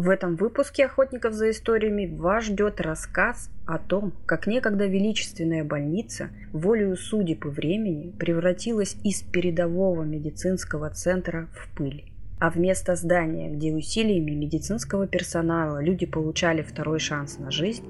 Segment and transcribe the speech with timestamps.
[0.00, 6.30] В этом выпуске «Охотников за историями» вас ждет рассказ о том, как некогда величественная больница
[6.54, 12.10] волею судеб и времени превратилась из передового медицинского центра в пыль.
[12.38, 17.84] А вместо здания, где усилиями медицинского персонала люди получали второй шанс на жизнь,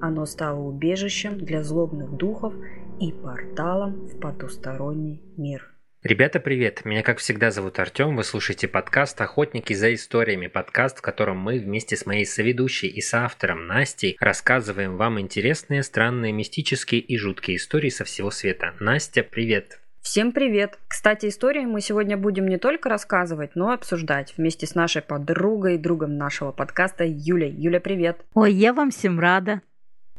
[0.00, 2.54] оно стало убежищем для злобных духов
[3.00, 5.70] и порталом в потусторонний мир.
[6.02, 6.86] Ребята, привет!
[6.86, 8.16] Меня, как всегда, зовут Артем.
[8.16, 10.46] Вы слушаете подкаст «Охотники за историями».
[10.46, 16.32] Подкаст, в котором мы вместе с моей соведущей и соавтором Настей рассказываем вам интересные, странные,
[16.32, 18.72] мистические и жуткие истории со всего света.
[18.80, 19.78] Настя, привет!
[20.00, 20.78] Всем привет!
[20.88, 25.74] Кстати, истории мы сегодня будем не только рассказывать, но и обсуждать вместе с нашей подругой
[25.74, 27.50] и другом нашего подкаста Юлей.
[27.50, 28.24] Юля, привет!
[28.32, 29.60] Ой, я вам всем рада.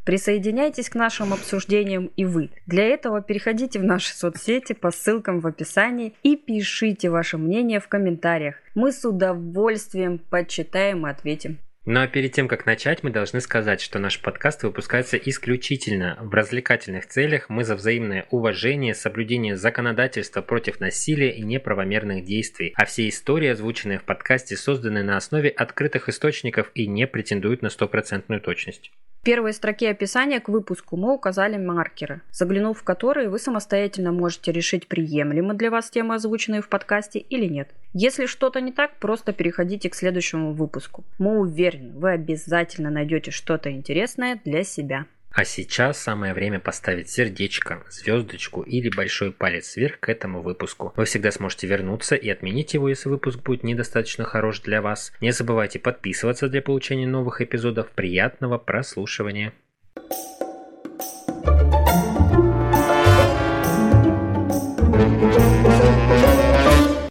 [0.03, 2.49] Присоединяйтесь к нашим обсуждениям и вы.
[2.65, 7.87] Для этого переходите в наши соцсети по ссылкам в описании и пишите ваше мнение в
[7.87, 8.55] комментариях.
[8.73, 11.59] Мы с удовольствием почитаем и ответим.
[11.85, 16.31] Ну а перед тем, как начать, мы должны сказать, что наш подкаст выпускается исключительно в
[16.31, 17.49] развлекательных целях.
[17.49, 22.73] Мы за взаимное уважение, соблюдение законодательства против насилия и неправомерных действий.
[22.75, 27.69] А все истории, озвученные в подкасте, созданы на основе открытых источников и не претендуют на
[27.69, 28.91] стопроцентную точность.
[29.21, 34.51] В первой строке описания к выпуску мы указали маркеры, заглянув в которые вы самостоятельно можете
[34.51, 37.69] решить, приемлемы для вас темы, озвученные в подкасте или нет.
[37.93, 41.03] Если что-то не так, просто переходите к следующему выпуску.
[41.19, 45.05] Мы уверены, вы обязательно найдете что-то интересное для себя.
[45.33, 50.91] А сейчас самое время поставить сердечко, звездочку или большой палец вверх к этому выпуску.
[50.97, 55.13] Вы всегда сможете вернуться и отменить его, если выпуск будет недостаточно хорош для вас.
[55.21, 57.91] Не забывайте подписываться для получения новых эпизодов.
[57.91, 59.53] Приятного прослушивания.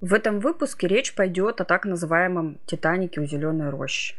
[0.02, 4.14] В этом выпуске речь пойдет о так называемом «Титанике у зеленой рощи».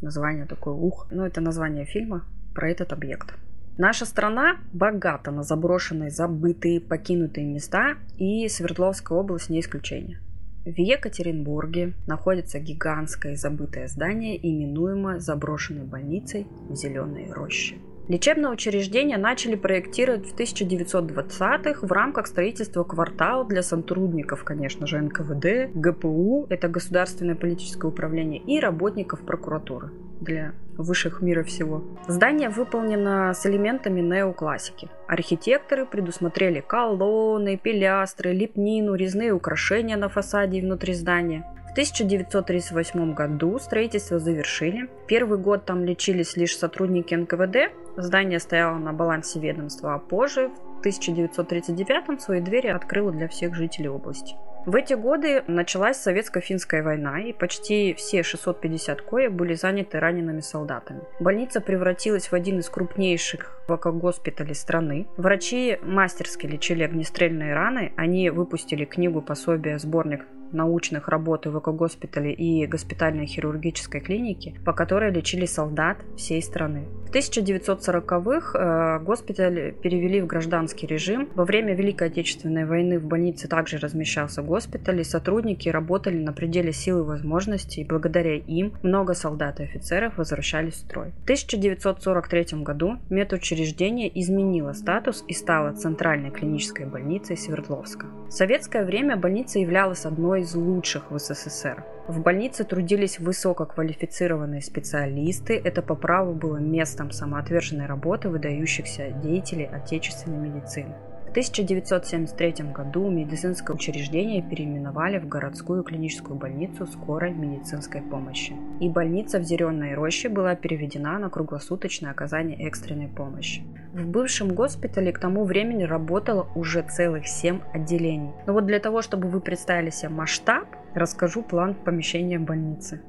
[0.00, 1.06] Название такое ух.
[1.12, 3.34] Ну, это название фильма про этот объект.
[3.76, 10.20] Наша страна богата на заброшенные, забытые, покинутые места, и Свердловская область не исключение.
[10.64, 17.74] В Екатеринбурге находится гигантское забытое здание, именуемое заброшенной больницей в Зеленой роще.
[18.06, 25.74] Лечебное учреждение начали проектировать в 1920-х в рамках строительства квартала для сотрудников, конечно же, НКВД,
[25.74, 31.82] ГПУ, это Государственное политическое управление, и работников прокуратуры для высших мира всего.
[32.06, 34.90] Здание выполнено с элементами неоклассики.
[35.08, 41.46] Архитекторы предусмотрели колонны, пилястры, лепнину, резные украшения на фасаде и внутри здания.
[41.74, 44.88] В 1938 году строительство завершили.
[45.08, 47.72] Первый год там лечились лишь сотрудники НКВД.
[47.96, 53.88] Здание стояло на балансе ведомства, а позже, в 1939 свои двери открыло для всех жителей
[53.88, 54.36] области.
[54.66, 61.00] В эти годы началась советско-финская война, и почти все 650 коек были заняты ранеными солдатами.
[61.18, 65.08] Больница превратилась в один из крупнейших госпиталей страны.
[65.16, 67.92] Врачи мастерски лечили огнестрельные раны.
[67.96, 70.24] Они выпустили книгу пособия сборник
[70.54, 76.86] научных работ в госпитале и госпитальной хирургической клинике, по которой лечили солдат всей страны.
[77.06, 81.28] В 1940-х э, госпиталь перевели в гражданский режим.
[81.34, 86.72] Во время Великой Отечественной войны в больнице также размещался госпиталь, и сотрудники работали на пределе
[86.72, 91.12] сил и возможностей, и благодаря им много солдат и офицеров возвращались в строй.
[91.20, 98.06] В 1943 году медучреждение изменило статус и стало Центральной клинической больницей Свердловска.
[98.28, 101.84] В советское время больница являлась одной из лучших в СССР.
[102.06, 105.60] В больнице трудились высококвалифицированные специалисты.
[105.64, 110.94] Это по праву было местом самоотверженной работы выдающихся деятелей отечественной медицины.
[111.34, 118.54] В 1973 году медицинское учреждение переименовали в городскую клиническую больницу скорой медицинской помощи.
[118.78, 123.64] И больница в Зеленой роще была переведена на круглосуточное оказание экстренной помощи.
[123.92, 128.30] В бывшем госпитале к тому времени работало уже целых 7 отделений.
[128.46, 133.02] Но вот для того, чтобы вы представили себе масштаб, расскажу план помещения больницы.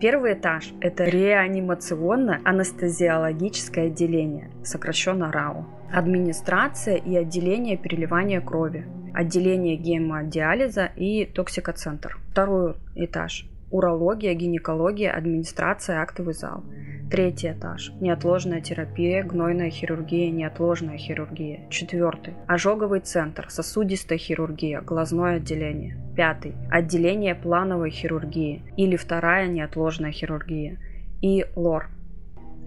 [0.00, 5.66] Первый этаж– это реанимационно-анестезиологическое отделение, сокращенно РАУ.
[5.92, 12.18] Администрация и отделение переливания крови, отделение гемодиализа и токсикоцентр.
[12.30, 16.64] Второй этаж урология, гинекология, администрация, актовый зал.
[17.10, 17.92] Третий этаж.
[18.00, 21.68] Неотложная терапия, гнойная хирургия, неотложная хирургия.
[21.68, 22.34] Четвертый.
[22.46, 25.96] Ожоговый центр, сосудистая хирургия, глазное отделение.
[26.16, 26.54] Пятый.
[26.70, 30.78] Отделение плановой хирургии или вторая неотложная хирургия.
[31.20, 31.88] И лор.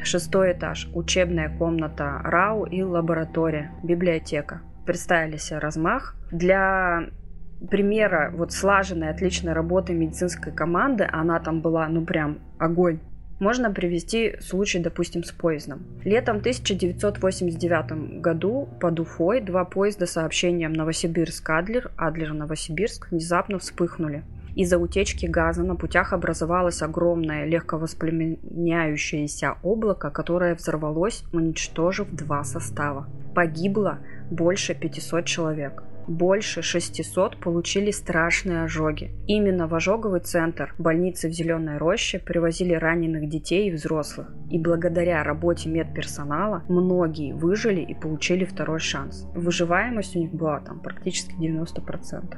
[0.04, 0.89] Шестой этаж.
[0.94, 4.62] Учебная комната РАУ и лаборатория, библиотека.
[4.86, 6.18] Представили себе размах.
[6.31, 7.07] Для
[7.72, 13.00] примера вот слаженной, отличной работы медицинской команды, она там была, ну прям огонь.
[13.40, 15.84] Можно привести случай, допустим, с поездом.
[16.04, 24.24] Летом 1989 году под Уфой два поезда с сообщением Новосибирск-Адлер, Адлер-Новосибирск внезапно вспыхнули.
[24.56, 33.08] Из-за утечки газа на путях образовалось огромное легковоспламеняющееся облако, которое взорвалось, уничтожив два состава.
[33.34, 33.98] Погибло
[34.30, 35.84] больше 500 человек.
[36.08, 39.12] Больше 600 получили страшные ожоги.
[39.26, 44.34] Именно в ожоговый центр больницы в Зеленой Роще привозили раненых детей и взрослых.
[44.50, 49.28] И благодаря работе медперсонала многие выжили и получили второй шанс.
[49.34, 52.36] Выживаемость у них была там практически 90%.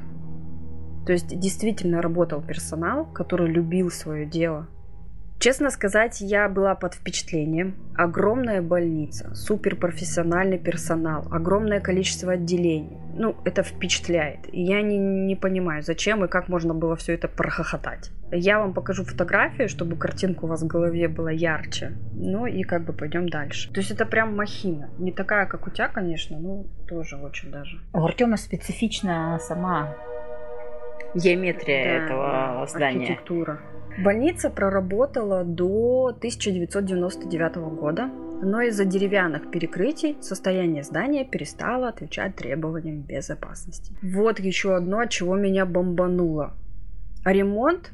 [1.06, 4.68] То есть действительно работал персонал, который любил свое дело.
[5.40, 7.76] Честно сказать, я была под впечатлением.
[7.96, 12.98] Огромная больница, суперпрофессиональный персонал, огромное количество отделений.
[13.18, 14.40] Ну, это впечатляет.
[14.52, 18.12] Я не, не понимаю, зачем и как можно было все это прохохотать.
[18.32, 21.94] Я вам покажу фотографию, чтобы картинка у вас в голове была ярче.
[22.14, 23.72] Ну и как бы пойдем дальше.
[23.72, 24.90] То есть это прям махина.
[24.98, 27.80] Не такая, как у тебя, конечно, но тоже очень даже.
[27.94, 29.96] У Артема специфична сама
[31.14, 33.06] геометрия да, этого здания.
[33.06, 33.62] Архитектура.
[33.98, 38.10] Больница проработала до 1999 года,
[38.46, 43.94] но из-за деревянных перекрытий состояние здания перестало отвечать требованиям безопасности.
[44.02, 46.54] Вот еще одно, от чего меня бомбануло.
[47.26, 47.92] Ремонт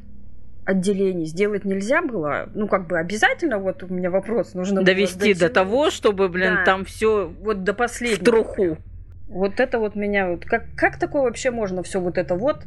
[0.66, 2.50] отделений сделать нельзя было?
[2.54, 6.66] Ну, как бы обязательно, вот у меня вопрос, нужно довести до того, чтобы, блин, да,
[6.66, 8.22] там все вот до последнего.
[8.22, 8.78] В труху.
[9.30, 12.66] Вот это вот меня вот как как такое вообще можно все вот это вот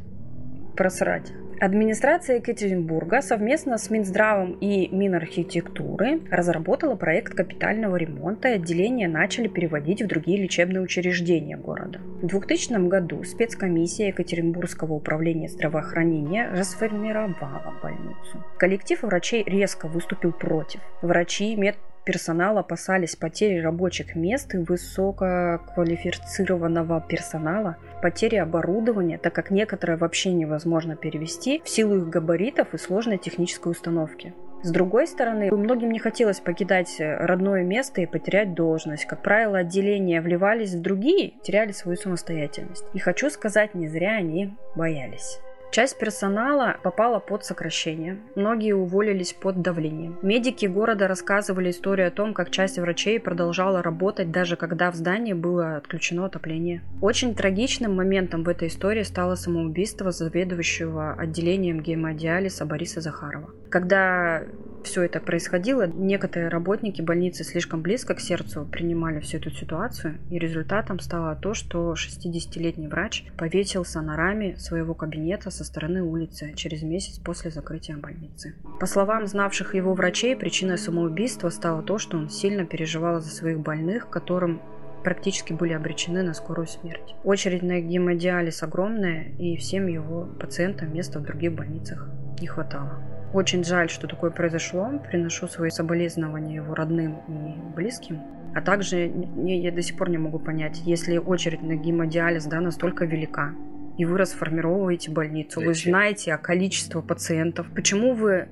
[0.75, 1.31] просрать.
[1.59, 10.01] Администрация Екатеринбурга совместно с Минздравом и Минархитектуры разработала проект капитального ремонта, и отделения начали переводить
[10.01, 11.99] в другие лечебные учреждения города.
[12.21, 18.43] В 2000 году спецкомиссия Екатеринбургского управления здравоохранения расформировала больницу.
[18.57, 20.81] Коллектив врачей резко выступил против.
[21.01, 29.97] Врачи, мед персонал опасались потери рабочих мест и высококвалифицированного персонала, потери оборудования, так как некоторое
[29.97, 34.33] вообще невозможно перевести в силу их габаритов и сложной технической установки.
[34.63, 39.05] С другой стороны, многим не хотелось покидать родное место и потерять должность.
[39.05, 42.85] Как правило, отделения вливались в другие, теряли свою самостоятельность.
[42.93, 45.39] И хочу сказать, не зря они боялись.
[45.75, 50.17] Часть персонала попала под сокращение, многие уволились под давлением.
[50.21, 55.33] Медики города рассказывали историю о том, как часть врачей продолжала работать даже когда в здании
[55.33, 56.81] было отключено отопление.
[57.01, 63.49] Очень трагичным моментом в этой истории стало самоубийство заведующего отделением гемодиализа Бориса Захарова.
[63.69, 64.43] Когда
[64.85, 70.39] все это происходило, некоторые работники больницы слишком близко к сердцу принимали всю эту ситуацию, и
[70.39, 76.83] результатом стало то, что 60-летний врач повесился на раме своего кабинета со стороны улицы через
[76.83, 78.55] месяц после закрытия больницы.
[78.79, 83.59] По словам знавших его врачей, причиной самоубийства стало то, что он сильно переживал за своих
[83.59, 84.61] больных, которым
[85.03, 87.15] практически были обречены на скорую смерть.
[87.23, 92.09] Очередь на гемодиализ огромная, и всем его пациентам места в других больницах
[92.39, 93.03] не хватало.
[93.33, 94.89] Очень жаль, что такое произошло.
[95.09, 98.21] Приношу свои соболезнования его родным и близким.
[98.55, 99.11] А также
[99.43, 103.53] я, до сих пор не могу понять, если очередь на гемодиализ да, настолько велика,
[103.97, 105.67] и вы расформировываете больницу, Зачем?
[105.67, 108.49] вы знаете о количестве пациентов, почему вы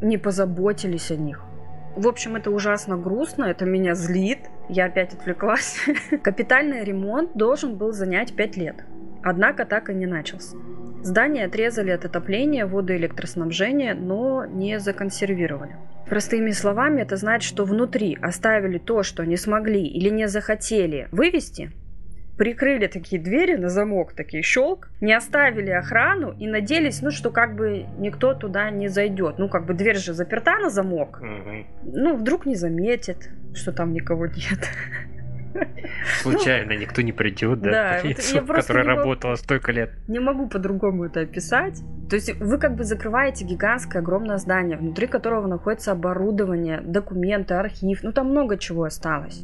[0.00, 1.42] не позаботились о них?
[1.96, 4.38] В общем, это ужасно грустно, это меня злит.
[4.68, 5.80] Я опять отвлеклась.
[6.22, 8.84] Капитальный ремонт должен был занять 5 лет.
[9.24, 10.56] Однако так и не начался.
[11.02, 15.76] Здание отрезали от отопления, водоэлектроснабжения, но не законсервировали.
[16.08, 21.72] Простыми словами, это значит, что внутри оставили то, что не смогли или не захотели вывести,
[22.38, 27.56] прикрыли такие двери на замок, такие щелк, не оставили охрану и надеялись, ну, что как
[27.56, 29.38] бы никто туда не зайдет.
[29.38, 31.20] Ну, как бы дверь же заперта на замок.
[31.20, 31.92] Угу.
[31.92, 34.70] Ну, вдруг не заметит, что там никого нет.
[36.22, 39.90] Случайно ну, никто не придет, да, да лицу, которая работала столько лет.
[40.06, 41.82] Не могу по-другому это описать.
[42.08, 48.02] То есть вы как бы закрываете гигантское огромное здание, внутри которого находится оборудование, документы, архив,
[48.02, 49.42] ну там много чего осталось.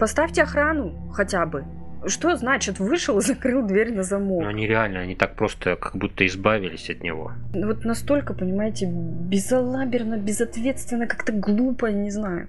[0.00, 1.64] Поставьте охрану хотя бы.
[2.06, 4.42] Что значит вышел и закрыл дверь на замок?
[4.42, 7.32] Ну, они реально, они так просто как будто избавились от него.
[7.54, 12.48] Вот настолько, понимаете, безалаберно, безответственно, как-то глупо, не знаю.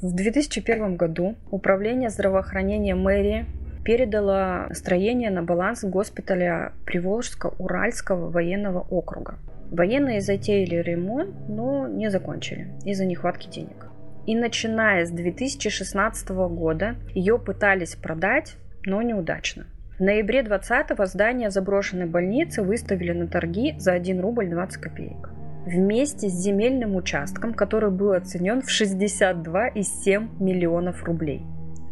[0.00, 3.46] В 2001 году Управление здравоохранения мэрии
[3.84, 9.38] передало строение на баланс госпиталя Приволжско-Уральского военного округа.
[9.70, 13.87] Военные затеяли ремонт, но не закончили из-за нехватки денег.
[14.28, 19.64] И начиная с 2016 года ее пытались продать, но неудачно.
[19.98, 25.30] В ноябре 20-го здание заброшенной больницы выставили на торги за 1 рубль 20 копеек.
[25.64, 31.46] Вместе с земельным участком, который был оценен в 62,7 миллионов рублей.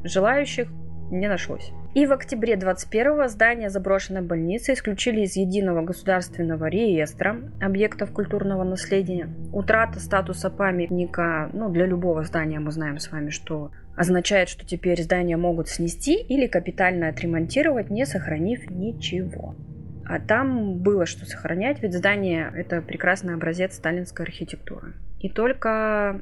[0.05, 0.69] Желающих
[1.11, 1.73] не нашлось.
[1.97, 9.31] И в октябре 21-го здание заброшенной больницы исключили из единого государственного реестра объектов культурного наследия.
[9.51, 15.03] Утрата статуса памятника, ну, для любого здания мы знаем с вами, что означает, что теперь
[15.03, 19.55] здание могут снести или капитально отремонтировать, не сохранив ничего.
[20.05, 24.93] А там было что сохранять, ведь здание– это прекрасный образец сталинской архитектуры.
[25.21, 26.21] И только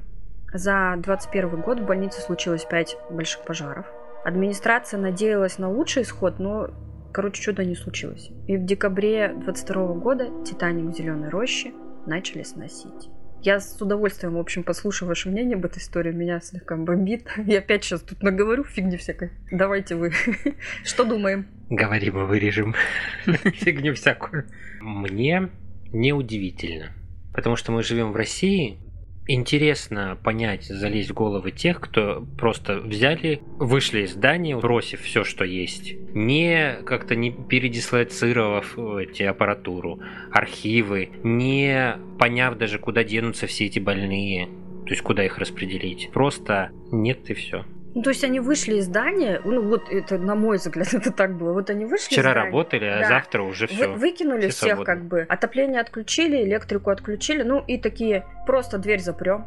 [0.52, 3.87] за 21 год в больнице случилось 5 больших пожаров–
[4.25, 6.71] Администрация надеялась на лучший исход, но,
[7.12, 8.31] короче, чудо не случилось.
[8.47, 11.73] И в декабре 22 года «Титаник» Зеленой роще
[12.07, 13.11] начали сносить.
[13.43, 16.11] Я с удовольствием, в общем, послушаю ваше мнение об этой истории.
[16.11, 17.28] Меня слегка бомбит.
[17.47, 19.33] Я опять сейчас тут наговорю фигни всякой.
[19.50, 20.12] Давайте вы.
[20.85, 21.47] Что думаем?
[21.69, 22.75] Говори, мы вырежем
[23.26, 24.47] фигню всякую.
[24.81, 25.50] Мне
[25.93, 26.87] неудивительно.
[27.35, 28.78] Потому что мы живем в России,
[29.26, 35.45] интересно понять, залезть в головы тех, кто просто взяли, вышли из здания, бросив все, что
[35.45, 40.00] есть, не как-то не передислоцировав эти аппаратуру,
[40.31, 44.47] архивы, не поняв даже, куда денутся все эти больные,
[44.85, 46.11] то есть куда их распределить.
[46.12, 47.64] Просто нет и все.
[47.95, 51.37] Ну, то есть они вышли из здания, ну вот это, на мой взгляд, это так
[51.37, 51.53] было.
[51.53, 53.09] Вот они вышли Вчера работали, а да.
[53.09, 53.89] завтра уже все.
[53.89, 54.85] Вы, выкинули все всех свободны.
[54.85, 55.21] как бы.
[55.29, 59.47] Отопление отключили, электрику отключили, ну и такие, просто дверь запрем.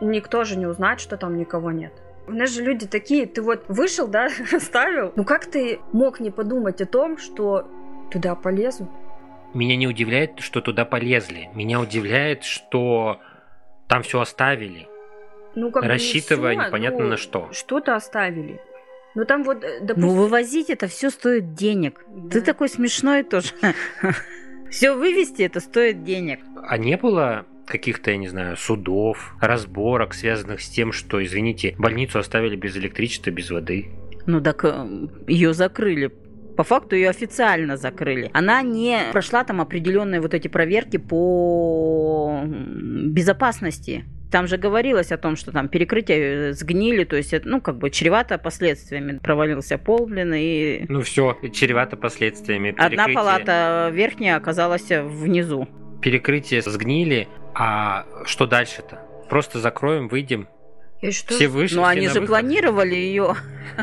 [0.00, 1.92] Никто же не узнает, что там никого нет.
[2.26, 5.12] У нас же люди такие, ты вот вышел, да, оставил.
[5.14, 7.70] Ну как ты мог не подумать о том, что
[8.10, 8.88] туда полезут?
[9.54, 11.50] Меня не удивляет, что туда полезли.
[11.54, 13.20] Меня удивляет, что
[13.86, 14.88] там все оставили
[15.56, 17.48] ну, как рассчитывая бы не все, непонятно ну, на что.
[17.52, 18.60] Что-то оставили.
[19.16, 20.08] Ну там вот, э, допустим...
[20.08, 22.04] Ну вывозить это все стоит денег.
[22.06, 22.30] Да.
[22.30, 23.48] Ты такой смешной тоже.
[24.70, 26.40] Все вывести это стоит денег.
[26.68, 32.18] А не было каких-то, я не знаю, судов, разборок, связанных с тем, что, извините, больницу
[32.18, 33.86] оставили без электричества, без воды?
[34.26, 36.12] Ну так э, ее закрыли
[36.56, 38.30] по факту ее официально закрыли.
[38.32, 45.36] Она не прошла там определенные вот эти проверки по безопасности там же говорилось о том,
[45.36, 46.18] что там перекрытие
[46.50, 49.18] э, сгнили, то есть, ну, как бы чревато последствиями.
[49.18, 50.84] Провалился пол, блин, и...
[50.88, 52.72] Ну все, чревато последствиями.
[52.72, 53.02] Перекрытие...
[53.02, 55.68] Одна палата верхняя оказалась внизу.
[56.02, 59.00] Перекрытие сгнили, а что дальше-то?
[59.28, 60.48] Просто закроем, выйдем.
[61.00, 61.34] И что?
[61.34, 61.76] Все вышли.
[61.76, 62.28] Ну, они же выход.
[62.28, 63.34] планировали ее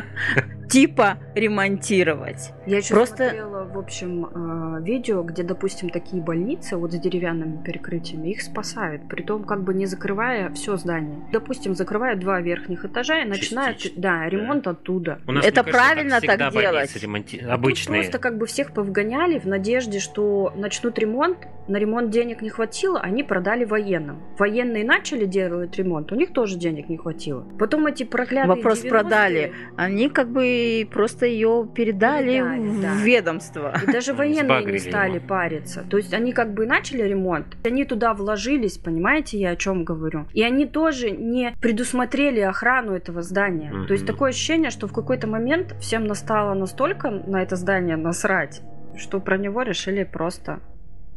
[0.68, 2.52] типа ремонтировать.
[2.66, 3.16] Я еще Просто...
[3.16, 9.08] смотрела, в общем, э, видео, где, допустим, такие больницы вот с деревянными перекрытиями, их спасают,
[9.08, 11.26] при том как бы не закрывая все здание.
[11.32, 14.70] Допустим, закрывают два верхних этажа и начинают, да, ремонт да.
[14.70, 15.20] оттуда.
[15.26, 16.96] У нас, Это кажется, правильно так, так делать.
[16.96, 17.38] Ремонти...
[17.38, 18.02] Обычные.
[18.02, 22.50] Тут просто как бы всех повгоняли в надежде, что начнут ремонт, на ремонт денег не
[22.50, 24.22] хватило, они продали военным.
[24.38, 27.46] Военные начали делать ремонт, у них тоже денег не хватило.
[27.58, 29.52] Потом эти проклятые Вопрос продали.
[29.76, 30.53] Они как бы
[30.90, 32.94] просто ее передали, передали в да.
[33.02, 33.74] ведомство.
[33.82, 35.26] И даже военные не стали его.
[35.26, 35.84] париться.
[35.88, 40.26] То есть они как бы начали ремонт, они туда вложились, понимаете, я о чем говорю.
[40.32, 43.72] И они тоже не предусмотрели охрану этого здания.
[43.72, 43.86] Mm-hmm.
[43.86, 48.62] То есть такое ощущение, что в какой-то момент всем настало настолько на это здание насрать,
[48.96, 50.60] что про него решили просто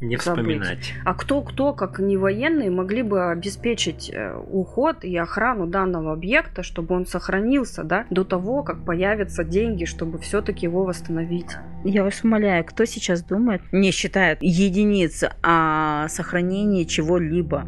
[0.01, 0.93] не вспоминать.
[1.05, 6.95] А кто-кто, как не военные, могли бы обеспечить э, уход и охрану данного объекта, чтобы
[6.95, 11.51] он сохранился, да, до того, как появятся деньги, чтобы все-таки его восстановить.
[11.83, 17.65] Я вас умоляю, кто сейчас думает, не считает единиц о сохранении чего-либо?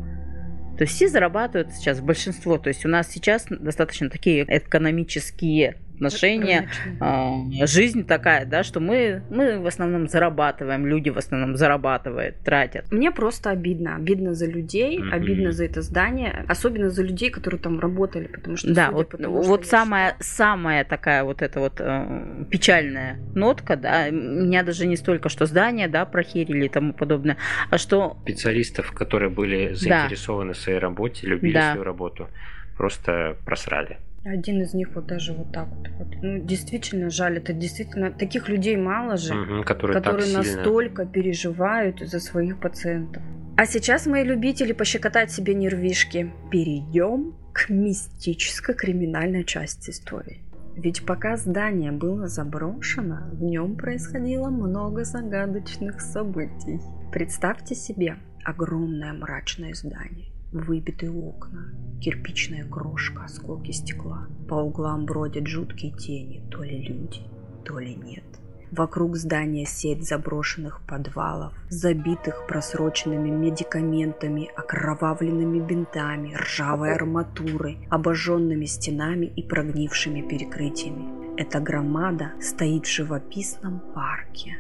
[0.78, 2.58] То есть все зарабатывают сейчас, большинство.
[2.58, 9.22] То есть у нас сейчас достаточно такие экономические отношения, э, жизнь такая, да, что мы,
[9.30, 12.92] мы в основном зарабатываем, люди в основном зарабатывают, тратят.
[12.92, 13.96] Мне просто обидно.
[13.96, 15.12] Обидно за людей, mm-hmm.
[15.12, 18.74] обидно за это здание, особенно за людей, которые там работали, потому что...
[18.74, 24.64] Да, вот, тому, вот самая, самая такая вот эта вот э, печальная нотка, да, меня
[24.64, 27.38] даже не столько, что здание, да, прохерили и тому подобное,
[27.70, 28.18] а что...
[28.24, 30.54] Специалистов, которые были заинтересованы да.
[30.54, 31.72] в своей работе, любили да.
[31.72, 32.30] свою работу,
[32.78, 33.98] просто просрали.
[34.26, 35.88] Один из них вот даже вот так вот.
[35.98, 36.08] вот.
[36.22, 41.14] Ну, действительно жаль, это действительно таких людей мало же, угу, которые, которые настолько сильно...
[41.14, 43.24] переживают за своих пациентов.
[43.58, 50.44] А сейчас, мои любители пощекотать себе нервишки, перейдем к мистической криминальной части истории.
[50.76, 56.80] Ведь пока здание было заброшено, в нем происходило много загадочных событий.
[57.12, 64.28] Представьте себе огромное мрачное здание Выбитые окна, кирпичная крошка, осколки стекла.
[64.48, 67.22] По углам бродят жуткие тени, то ли люди,
[67.64, 68.24] то ли нет.
[68.72, 79.44] Вокруг здания сеть заброшенных подвалов, забитых просроченными медикаментами, окровавленными бинтами, ржавой арматурой, обожженными стенами и
[79.44, 81.40] прогнившими перекрытиями.
[81.40, 84.58] Эта громада стоит в живописном парке,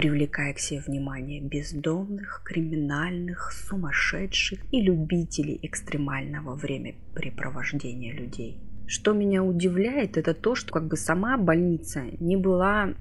[0.00, 8.62] привлекая к себе внимание бездомных, криминальных, сумасшедших и любителей экстремального времяпрепровождения людей.
[8.86, 12.94] Что меня удивляет, это то, что как бы сама больница не была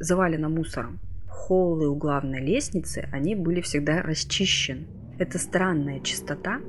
[0.00, 0.98] завалена мусором.
[1.28, 4.88] Холлы у главной лестницы, они были всегда расчищены.
[5.20, 6.60] Это странная чистота,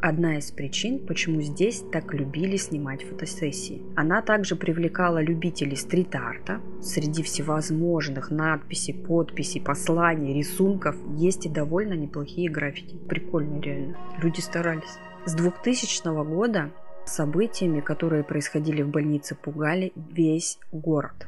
[0.00, 3.82] одна из причин, почему здесь так любили снимать фотосессии.
[3.96, 6.60] Она также привлекала любителей стрит-арта.
[6.82, 12.96] Среди всевозможных надписей, подписей, посланий, рисунков есть и довольно неплохие граффити.
[13.08, 13.96] Прикольно реально.
[14.22, 14.98] Люди старались.
[15.24, 16.70] С 2000 года
[17.04, 21.26] событиями, которые происходили в больнице, пугали весь город.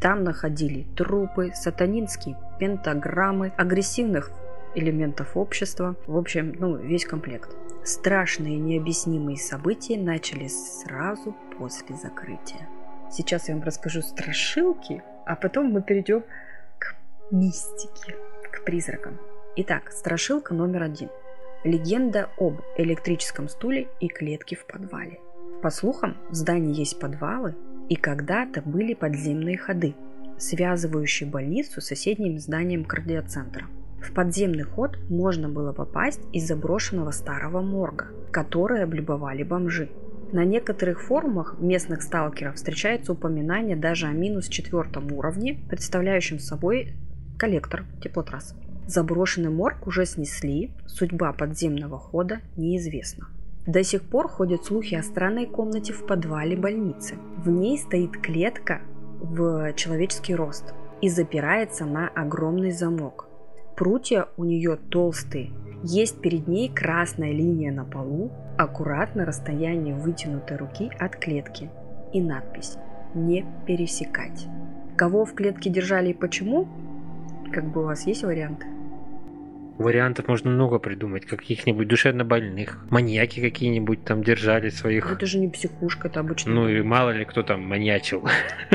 [0.00, 4.30] Там находили трупы, сатанинские пентаграммы, агрессивных
[4.74, 5.96] элементов общества.
[6.06, 7.50] В общем, ну, весь комплект.
[7.84, 12.68] Страшные необъяснимые события начались сразу после закрытия.
[13.10, 16.22] Сейчас я вам расскажу страшилки, а потом мы перейдем
[16.78, 16.94] к
[17.30, 18.16] мистике,
[18.52, 19.18] к призракам.
[19.56, 21.08] Итак, страшилка номер один.
[21.64, 25.18] Легенда об электрическом стуле и клетке в подвале.
[25.62, 27.54] По слухам, в здании есть подвалы,
[27.88, 29.94] и когда-то были подземные ходы,
[30.38, 33.66] связывающие больницу с соседним зданием кардиоцентра.
[34.00, 39.90] В подземный ход можно было попасть из заброшенного старого морга, который облюбовали бомжи.
[40.32, 46.94] На некоторых форумах местных сталкеров встречается упоминание даже о минус четвертом уровне, представляющем собой
[47.36, 48.54] коллектор теплотрасс.
[48.86, 53.28] Заброшенный морг уже снесли, судьба подземного хода неизвестна.
[53.66, 57.16] До сих пор ходят слухи о странной комнате в подвале больницы.
[57.36, 58.80] В ней стоит клетка
[59.20, 63.29] в человеческий рост и запирается на огромный замок.
[63.80, 65.52] Прутья у нее толстые.
[65.82, 71.70] Есть перед ней красная линия на полу, аккуратно расстояние вытянутой руки от клетки
[72.12, 72.76] и надпись
[73.14, 74.46] «Не пересекать».
[74.98, 76.68] Кого в клетке держали и почему?
[77.50, 78.66] Как бы у вас есть варианты?
[79.78, 81.24] Вариантов можно много придумать.
[81.24, 82.84] Каких-нибудь душевно больных.
[82.90, 85.10] Маньяки какие-нибудь там держали своих.
[85.10, 86.52] Это же не психушка, это обычно.
[86.52, 88.28] Ну и мало ли кто там маньячил.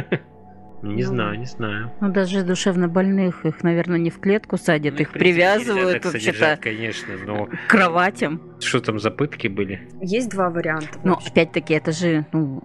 [0.82, 1.92] Не ну, знаю, не знаю.
[2.00, 7.14] Ну, даже душевно больных, их, наверное, не в клетку садят, ну, их привязывают вообще-то конечно,
[7.26, 7.46] но...
[7.46, 8.42] к кроватям.
[8.60, 9.90] Что там за пытки были?
[10.02, 11.00] Есть два варианта.
[11.04, 12.64] Ну, опять-таки, это же, ну,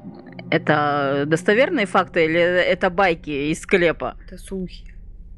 [0.50, 4.16] это достоверные факты или это байки из склепа?
[4.26, 4.90] Это слухи.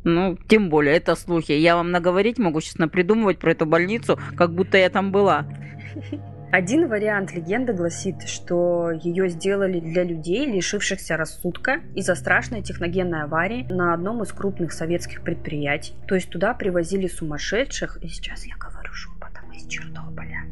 [0.05, 1.53] Ну, тем более, это слухи.
[1.53, 5.47] Я вам наговорить могу сейчас напридумывать про эту больницу, как будто я там была.
[6.53, 13.67] Один вариант легенды гласит, что ее сделали для людей, лишившихся рассудка из-за страшной техногенной аварии
[13.71, 15.95] на одном из крупных советских предприятий.
[16.07, 20.45] То есть туда привозили сумасшедших, и сейчас я говорю шепотом из Чернобыля.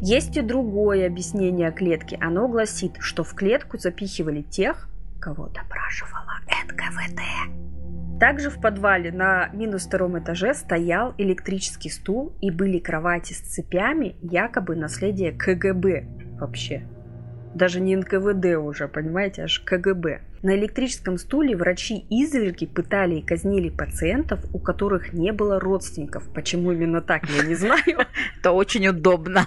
[0.00, 2.16] Есть и другое объяснение клетки.
[2.20, 4.88] Оно гласит, что в клетку запихивали тех,
[5.20, 7.77] кого допрашивала НКВД.
[8.20, 14.16] Также в подвале на минус втором этаже стоял электрический стул и были кровати с цепями,
[14.22, 16.06] якобы наследие КГБ
[16.40, 16.82] вообще.
[17.54, 20.20] Даже не НКВД уже, понимаете, аж КГБ.
[20.42, 26.28] На электрическом стуле врачи-изверги пытали и казнили пациентов, у которых не было родственников.
[26.32, 28.06] Почему именно так, я не знаю.
[28.38, 29.46] Это очень удобно.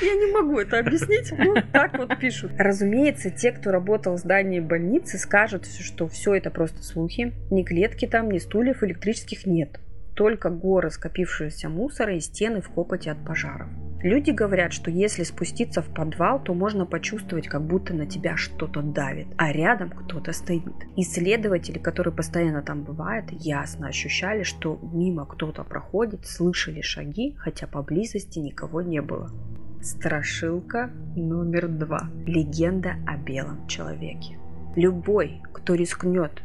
[0.00, 2.52] Я не могу это объяснить, ну так вот пишут.
[2.58, 7.32] Разумеется, те, кто работал в здании больницы, скажут, что все это просто слухи.
[7.50, 9.80] Ни клетки там, ни стульев электрических нет.
[10.14, 13.68] Только горы скопившегося мусора и стены в копоте от пожаров.
[14.06, 18.80] Люди говорят, что если спуститься в подвал, то можно почувствовать, как будто на тебя что-то
[18.80, 20.62] давит, а рядом кто-то стоит.
[20.94, 28.38] Исследователи, которые постоянно там бывают, ясно ощущали, что мимо кто-то проходит, слышали шаги, хотя поблизости
[28.38, 29.32] никого не было.
[29.82, 32.08] Страшилка номер два.
[32.26, 34.38] Легенда о белом человеке.
[34.76, 36.44] Любой, кто рискнет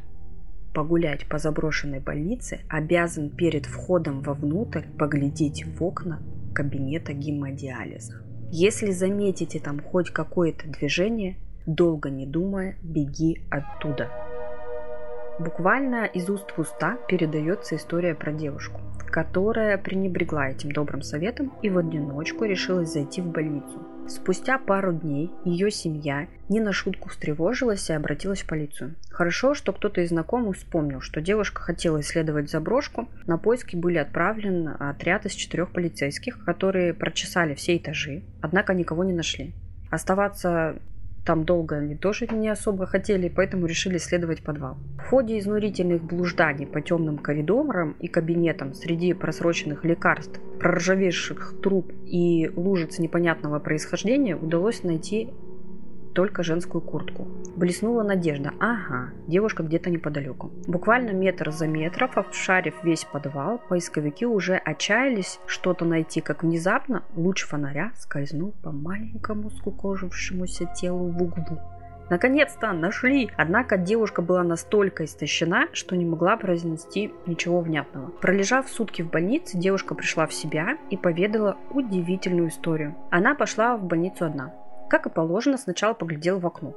[0.73, 8.21] погулять по заброшенной больнице, обязан перед входом вовнутрь поглядеть в окна кабинета гемодиализа.
[8.51, 14.09] Если заметите там хоть какое-то движение, долго не думая, беги оттуда.
[15.39, 21.69] Буквально из уст в уста передается история про девушку, которая пренебрегла этим добрым советом и
[21.69, 23.79] в одиночку решилась зайти в больницу.
[24.07, 28.95] Спустя пару дней ее семья не на шутку встревожилась и обратилась в полицию.
[29.09, 33.07] Хорошо, что кто-то из знакомых вспомнил, что девушка хотела исследовать заброшку.
[33.25, 39.13] На поиски были отправлен отряд из четырех полицейских, которые прочесали все этажи, однако никого не
[39.13, 39.53] нашли.
[39.89, 40.75] Оставаться
[41.25, 44.77] Там долго они тоже не особо хотели, поэтому решили исследовать подвал.
[44.97, 52.49] В ходе изнурительных блужданий по темным коридорам и кабинетам среди просроченных лекарств, проржавевших труб и
[52.55, 55.29] лужиц непонятного происхождения удалось найти
[56.13, 57.27] только женскую куртку.
[57.55, 58.51] Блеснула надежда.
[58.59, 60.51] Ага, девушка где-то неподалеку.
[60.67, 67.43] Буквально метр за метром, обшарив весь подвал, поисковики уже отчаялись что-то найти, как внезапно луч
[67.43, 71.59] фонаря скользнул по маленькому скукожившемуся телу в углу.
[72.11, 73.29] Наконец-то нашли!
[73.37, 78.09] Однако девушка была настолько истощена, что не могла произнести ничего внятного.
[78.09, 82.95] Пролежав сутки в больнице, девушка пришла в себя и поведала удивительную историю.
[83.11, 84.53] Она пошла в больницу одна.
[84.91, 86.75] Как и положено, сначала поглядел в окно.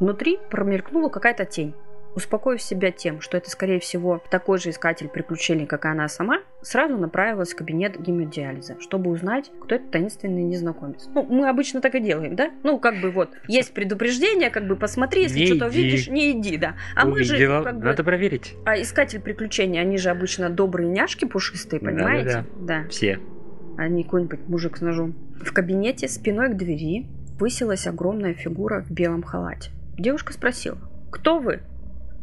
[0.00, 1.74] Внутри промелькнула какая-то тень.
[2.14, 6.40] Успокоив себя тем, что это, скорее всего, такой же искатель приключений, как и она сама,
[6.62, 11.10] сразу направилась в кабинет гемодиализа, чтобы узнать, кто этот таинственный незнакомец.
[11.14, 12.52] Ну, мы обычно так и делаем, да?
[12.62, 16.76] Ну, как бы вот, есть предупреждение, как бы посмотри, если что-то видишь, не иди, да.
[16.96, 17.12] А Увидела.
[17.12, 18.54] мы же, как бы, Надо проверить.
[18.64, 22.46] а искатель приключений, они же обычно добрые няшки пушистые, понимаете?
[22.56, 22.86] Да.
[22.88, 23.20] Все.
[23.76, 25.14] А не какой-нибудь мужик с ножом.
[25.44, 27.10] В кабинете спиной к двери
[27.42, 29.72] высилась огромная фигура в белом халате.
[29.98, 30.78] Девушка спросила,
[31.10, 31.58] «Кто вы?»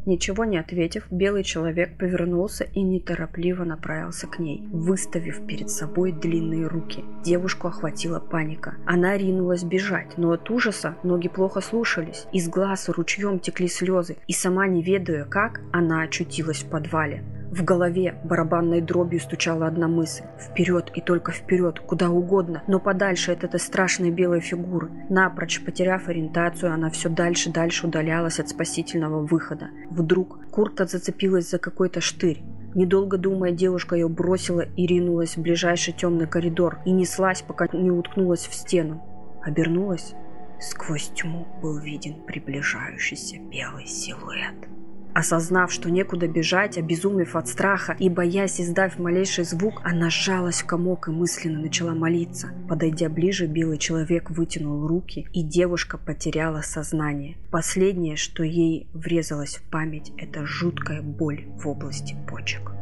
[0.05, 6.67] Ничего не ответив, белый человек повернулся и неторопливо направился к ней, выставив перед собой длинные
[6.67, 7.03] руки.
[7.25, 8.75] Девушку охватила паника.
[8.85, 12.25] Она ринулась бежать, но от ужаса ноги плохо слушались.
[12.31, 17.25] Из глаз ручьем текли слезы, и сама не ведая как, она очутилась в подвале.
[17.51, 20.23] В голове барабанной дробью стучала одна мысль.
[20.39, 24.89] Вперед и только вперед, куда угодно, но подальше от этой страшной белой фигуры.
[25.09, 29.69] Напрочь потеряв ориентацию, она все дальше и дальше удалялась от спасительного выхода.
[29.89, 32.43] Вдруг куртка зацепилась за какой-то штырь.
[32.75, 37.89] Недолго думая, девушка ее бросила и ринулась в ближайший темный коридор и неслась, пока не
[37.89, 39.03] уткнулась в стену.
[39.43, 40.13] Обернулась.
[40.59, 44.78] Сквозь тьму был виден приближающийся белый силуэт.
[45.13, 50.65] Осознав, что некуда бежать, обезумев от страха и боясь издав малейший звук, она сжалась в
[50.65, 52.51] комок и мысленно начала молиться.
[52.67, 57.37] Подойдя ближе, белый человек вытянул руки, и девушка потеряла сознание.
[57.51, 62.78] Последнее, что ей врезалось в память, это жуткая боль в области почек.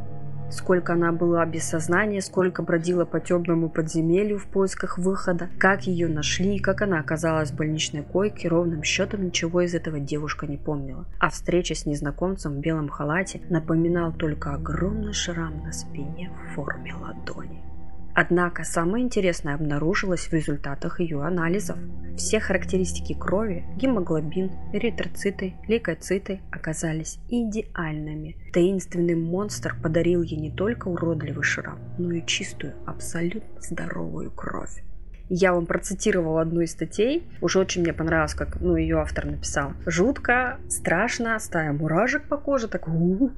[0.49, 6.07] Сколько она была без сознания, сколько бродила по темному подземелью в поисках выхода, как ее
[6.07, 11.05] нашли, как она оказалась в больничной койке, ровным счетом ничего из этого девушка не помнила.
[11.19, 16.93] А встреча с незнакомцем в белом халате напоминал только огромный шрам на спине в форме
[16.95, 17.76] ладони.
[18.19, 21.77] Однако самое интересное обнаружилось в результатах ее анализов.
[22.17, 28.35] Все характеристики крови, гемоглобин, эритроциты, лейкоциты оказались идеальными.
[28.53, 34.81] Таинственный монстр подарил ей не только уродливый шрам, но и чистую, абсолютно здоровую кровь.
[35.29, 37.29] Я вам процитировала одну из статей.
[37.39, 39.73] Уже очень мне понравилось, как ну, ее автор написал.
[39.85, 43.29] Жутко, страшно, стая муражек по коже, так у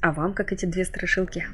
[0.00, 1.44] А вам как эти две страшилки?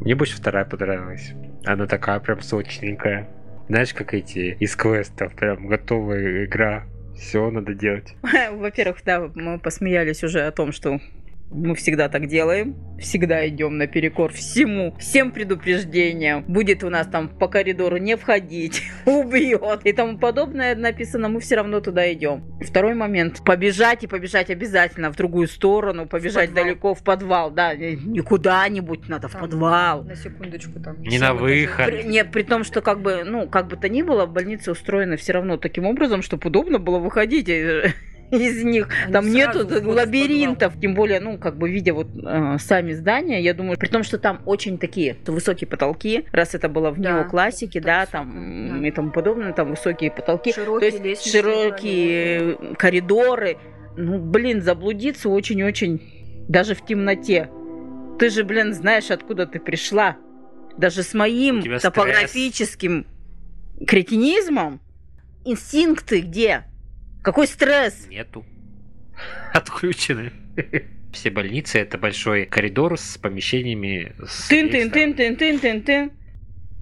[0.00, 1.34] Мне больше вторая понравилась.
[1.64, 3.28] Она такая прям сочненькая.
[3.68, 6.84] Знаешь, как эти из квестов, прям готовая игра.
[7.16, 8.14] Все надо делать.
[8.52, 11.00] Во-первых, да, мы посмеялись уже о том, что
[11.54, 12.76] мы всегда так делаем.
[12.98, 14.94] Всегда идем наперекор всему.
[14.98, 16.44] Всем предупреждениям.
[16.44, 21.28] Будет у нас там по коридору не входить, убьет и тому подобное написано.
[21.28, 22.44] Мы все равно туда идем.
[22.60, 23.44] Второй момент.
[23.44, 26.06] Побежать и побежать обязательно в другую сторону.
[26.06, 26.64] Побежать подвал.
[26.64, 27.50] далеко в подвал.
[27.50, 30.04] Да, не не куда-нибудь надо, в Там, подвал.
[30.04, 31.00] На секундочку там.
[31.02, 31.86] Не на выход.
[31.86, 35.16] При, не, при том, что как бы, ну, как бы то ни было, больницы устроены
[35.16, 37.92] все равно таким образом, чтобы удобно было выходить э,
[38.30, 38.88] из них.
[39.04, 43.54] Они Там нету лабиринтов, тем более, ну, как бы видя вот э, сами здания, я
[43.54, 47.80] думаю, при том, что там очень такие высокие потолки, раз это было в Да, неоклассике,
[47.80, 48.88] да, там да.
[48.88, 53.58] и тому подобное, там высокие потолки, Широкие то есть широкие коридоры,
[53.96, 57.48] ну, блин, заблудиться очень-очень, даже в темноте.
[58.18, 60.16] Ты же, блин, знаешь, откуда ты пришла.
[60.76, 63.06] Даже с моим топографическим
[63.86, 64.80] кретинизмом
[65.44, 66.64] инстинкты где?
[67.24, 68.06] Какой стресс?
[68.08, 68.44] Нету.
[69.54, 70.30] Отключены.
[71.10, 74.14] Все больницы это большой коридор с помещениями.
[74.26, 74.46] с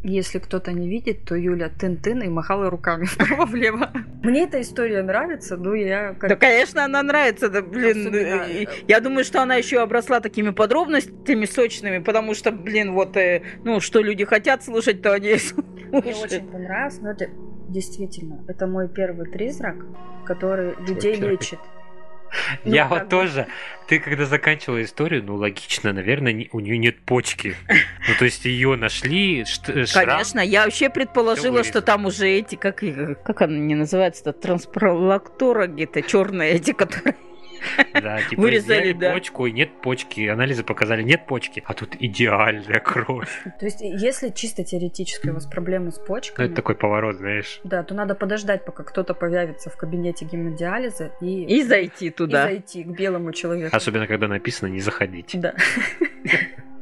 [0.05, 3.91] Если кто-то не видит, то Юля тын-тын и махала руками вправо-влево.
[4.25, 8.09] Мне эта история нравится, но я как Да, конечно, она нравится, да, блин.
[8.09, 12.93] Особенно, э, э, Я думаю, что она еще обросла такими подробностями сочными, потому что, блин,
[12.95, 16.33] вот, э, ну, что люди хотят слушать, то они и Мне слушают.
[16.33, 17.27] очень понравилось, но это
[17.69, 19.77] действительно, это мой первый призрак,
[20.27, 21.61] который людей лечит.
[22.65, 23.09] Ну, Я вот бы.
[23.09, 23.47] тоже.
[23.89, 27.57] Ты когда заканчивала историю, ну логично, наверное, не- у нее нет почки.
[27.69, 30.07] Ну то есть ее нашли, э, шрам.
[30.07, 32.83] Конечно, я вообще предположила, что там уже эти, как,
[33.25, 37.17] как она не называется-то, транспролактора где-то черные эти, которые...
[37.95, 39.13] Да, типа Вырезали, да.
[39.13, 40.27] почку, и нет почки.
[40.29, 41.63] Анализы показали, нет почки.
[41.67, 43.43] А тут идеальная кровь.
[43.61, 47.61] То есть, если чисто теоретически у вас проблемы с Ну, почками, это такой поворот, знаешь.
[47.65, 52.45] да, то надо подождать, пока кто-то появится в кабинете гемодиализа и, И зайти и туда.
[52.45, 53.75] зайти к белому человеку.
[53.77, 55.31] Особенно, когда написано «не заходить».
[55.41, 55.55] Да.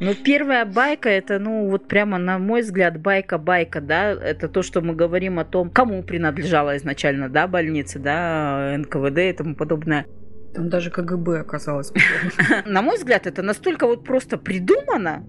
[0.03, 4.81] Ну, первая байка, это, ну, вот прямо, на мой взгляд, байка-байка, да, это то, что
[4.81, 10.07] мы говорим о том, кому принадлежала изначально, да, больница, да, НКВД и тому подобное.
[10.55, 11.93] Там даже КГБ оказалось.
[12.67, 15.25] На мой взгляд, это настолько вот просто придумано,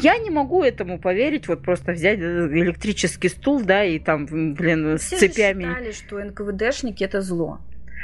[0.00, 4.98] я не могу этому поверить, вот просто взять э, электрический стул, да, и там, блин,
[4.98, 5.64] с Все же цепями.
[5.64, 7.60] считали, что НКВДшники это зло.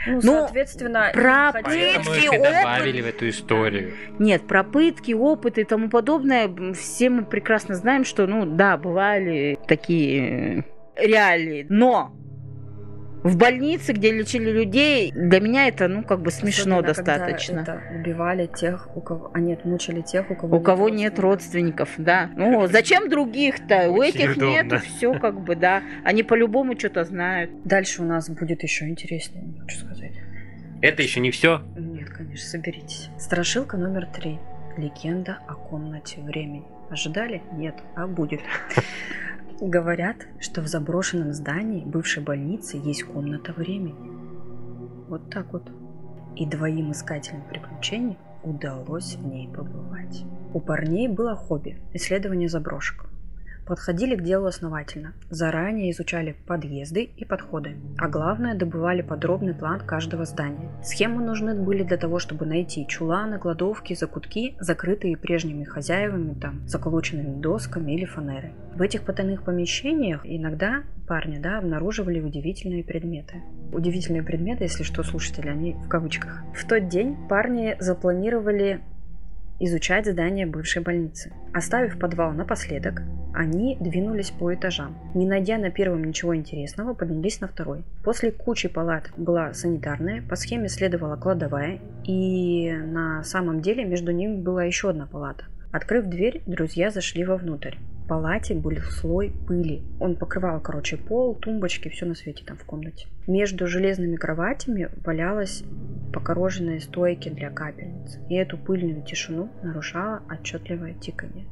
[0.06, 2.42] Ну, Ну, соответственно, про Пытки, опыт.
[2.42, 3.92] добавили в эту историю.
[4.18, 9.58] Нет, про пытки, опыты и тому подобное, все мы прекрасно знаем, что, ну, да, бывали
[9.66, 12.12] такие э, реалии, но
[13.22, 17.60] в больнице, где лечили людей, для меня это, ну, как бы смешно Особенно, когда достаточно.
[17.60, 19.30] Это убивали тех, у кого...
[19.34, 22.30] А нет, мучили тех, у кого У кого нет родственников, да.
[22.36, 23.90] Ну, зачем других-то?
[23.90, 25.82] У этих нет, все как бы, да.
[26.04, 27.50] Они по-любому что-то знают.
[27.64, 30.12] Дальше у нас будет еще интереснее, не хочу сказать.
[30.82, 31.62] Это еще не все.
[31.76, 33.08] Нет, конечно, соберитесь.
[33.18, 34.38] Страшилка номер три.
[34.76, 36.66] Легенда о комнате времени.
[36.90, 37.42] Ожидали?
[37.52, 38.40] Нет, а будет.
[39.60, 43.94] Говорят, что в заброшенном здании бывшей больницы есть комната времени.
[45.08, 45.70] Вот так вот.
[46.34, 50.24] И двоим искателям приключений удалось в ней побывать.
[50.52, 53.06] У парней было хобби– исследование заброшек.
[53.66, 60.24] Подходили к делу основательно, заранее изучали подъезды и подходы, а главное добывали подробный план каждого
[60.24, 60.70] здания.
[60.84, 67.40] Схемы нужны были для того, чтобы найти чуланы, кладовки, закутки, закрытые прежними хозяевами, там, заколоченными
[67.40, 68.52] досками или фанерой.
[68.76, 73.42] В этих потайных помещениях иногда парни да, обнаруживали удивительные предметы.
[73.72, 76.42] Удивительные предметы, если что, слушатели, они в кавычках.
[76.54, 78.80] В тот день парни запланировали
[79.58, 81.32] изучать здание бывшей больницы.
[81.52, 83.02] Оставив подвал напоследок,
[83.34, 84.96] они двинулись по этажам.
[85.14, 87.84] Не найдя на первом ничего интересного, поднялись на второй.
[88.02, 94.40] После кучи палат была санитарная, по схеме следовала кладовая, и на самом деле между ними
[94.40, 95.44] была еще одна палата.
[95.70, 97.76] Открыв дверь, друзья зашли вовнутрь.
[98.08, 99.82] Палате был слой пыли.
[99.98, 103.08] Он покрывал, короче, пол, тумбочки, все на свете там в комнате.
[103.26, 105.64] Между железными кроватями валялась
[106.12, 108.18] покороженные стойки для капельниц.
[108.28, 111.46] И эту пыльную тишину нарушало отчетливое тиканье.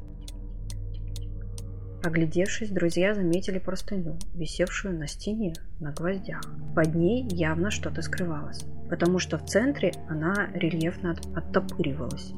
[2.05, 6.43] Оглядевшись, друзья заметили простыню, висевшую на стене на гвоздях.
[6.75, 12.31] Под ней явно что-то скрывалось, потому что в центре она рельефно от- оттопыривалась.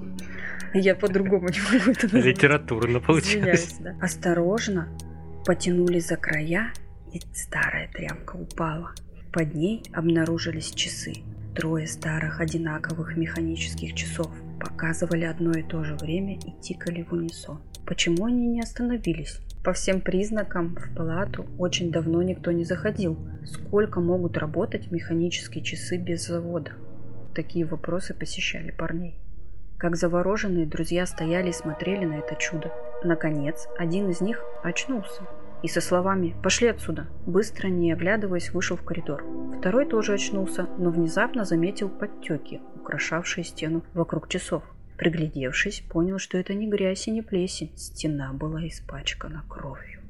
[0.73, 2.23] Я по-другому не могу это назвать.
[2.23, 3.75] Литературно получилось.
[3.81, 3.93] Да.
[4.01, 4.87] Осторожно
[5.45, 6.71] потянули за края,
[7.11, 8.91] и старая тряпка упала.
[9.33, 11.13] Под ней обнаружились часы.
[11.57, 17.59] Трое старых одинаковых механических часов показывали одно и то же время и тикали в унисон.
[17.85, 19.41] Почему они не остановились?
[19.67, 23.17] По всем признакам в палату очень давно никто не заходил.
[23.43, 26.71] Сколько могут работать механические часы без завода?
[27.35, 29.19] Такие вопросы посещали парней.
[29.77, 32.71] Как завороженные друзья стояли и смотрели на это чудо.
[33.03, 35.23] Наконец, один из них очнулся
[35.61, 39.25] и со словами «Пошли отсюда!» быстро, не оглядываясь, вышел в коридор.
[39.59, 44.63] Второй тоже очнулся, но внезапно заметил подтеки, украшавшие стену вокруг часов.
[44.97, 50.01] Приглядевшись, понял, что это не грязь и не плесень, стена была испачкана кровью.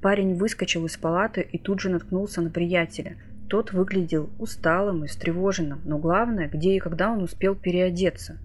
[0.00, 3.18] Парень выскочил из палаты и тут же наткнулся на приятеля.
[3.48, 8.38] Тот выглядел усталым и встревоженным, но главное, где и когда он успел переодеться.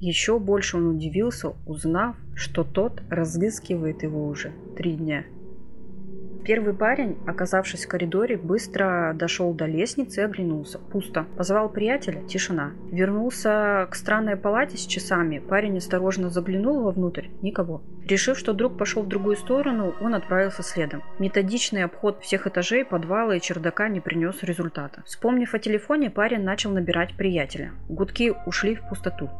[0.00, 5.24] Еще больше он удивился, узнав, что тот разыскивает его уже три дня.
[6.44, 10.78] Первый парень, оказавшись в коридоре, быстро дошел до лестницы и оглянулся.
[10.78, 11.24] Пусто.
[11.38, 12.22] Позвал приятеля.
[12.24, 12.72] Тишина.
[12.92, 15.38] Вернулся к странной палате с часами.
[15.38, 17.28] Парень осторожно заглянул вовнутрь.
[17.40, 17.82] Никого.
[18.06, 21.02] Решив, что друг пошел в другую сторону, он отправился следом.
[21.18, 25.02] Методичный обход всех этажей, подвала и чердака не принес результата.
[25.06, 27.72] Вспомнив о телефоне, парень начал набирать приятеля.
[27.88, 29.30] Гудки ушли в пустоту.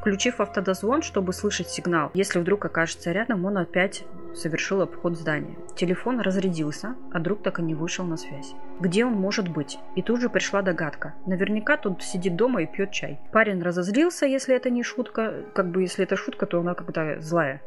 [0.00, 5.58] Включив автодозвон, чтобы слышать сигнал, если вдруг окажется рядом, он опять совершил обход здания.
[5.74, 8.54] Телефон разрядился, а друг так и не вышел на связь.
[8.80, 9.78] Где он может быть?
[9.96, 11.14] И тут же пришла догадка.
[11.26, 13.20] Наверняка тут сидит дома и пьет чай.
[13.32, 15.44] Парень разозлился, если это не шутка.
[15.54, 17.60] Как бы если это шутка, то она когда злая.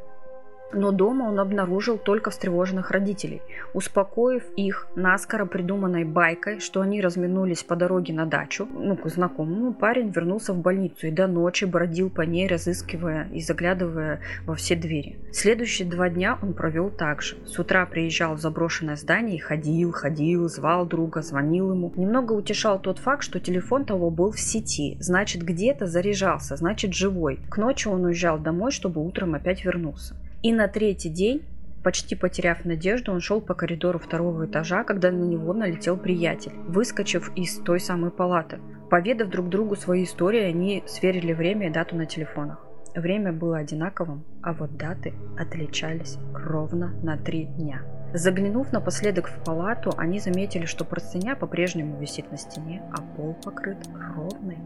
[0.74, 3.42] Но дома он обнаружил только встревоженных родителей.
[3.74, 9.74] Успокоив их наскоро придуманной байкой, что они разминулись по дороге на дачу, ну, к знакомому,
[9.74, 14.76] парень вернулся в больницу и до ночи бродил по ней, разыскивая и заглядывая во все
[14.76, 15.18] двери.
[15.32, 17.36] Следующие два дня он провел так же.
[17.46, 21.92] С утра приезжал в заброшенное здание и ходил, ходил, звал друга, звонил ему.
[21.96, 27.40] Немного утешал тот факт, что телефон того был в сети, значит где-то заряжался, значит живой.
[27.50, 30.16] К ночи он уезжал домой, чтобы утром опять вернуться.
[30.44, 31.44] И на третий день,
[31.84, 37.32] почти потеряв надежду, он шел по коридору второго этажа, когда на него налетел приятель, выскочив
[37.36, 38.60] из той самой палаты.
[38.90, 42.66] Поведав друг другу свои истории, они сверили время и дату на телефонах.
[42.96, 47.84] Время было одинаковым, а вот даты отличались ровно на три дня.
[48.14, 53.78] Заглянув напоследок в палату, они заметили, что простыня по-прежнему висит на стене, а пол покрыт
[53.94, 54.58] ровной,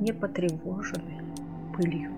[0.00, 1.22] не потревоженной
[1.74, 2.10] пылью.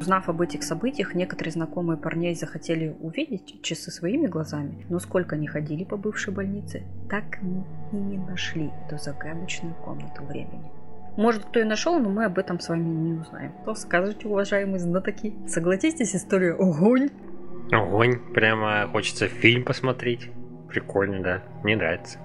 [0.00, 5.48] Узнав об этих событиях, некоторые знакомые парней захотели увидеть часы своими глазами, но сколько они
[5.48, 10.70] ходили по бывшей больнице, так и не нашли эту загадочную комнату времени.
[11.16, 13.52] Может, кто и нашел, но мы об этом с вами не узнаем.
[13.62, 15.34] Что скажете, уважаемые знатоки?
[15.48, 17.08] Согласитесь, история огонь?
[17.72, 18.20] Огонь.
[18.32, 20.30] Прямо хочется фильм посмотреть.
[20.68, 21.42] Прикольно, да.
[21.64, 22.20] Мне нравится.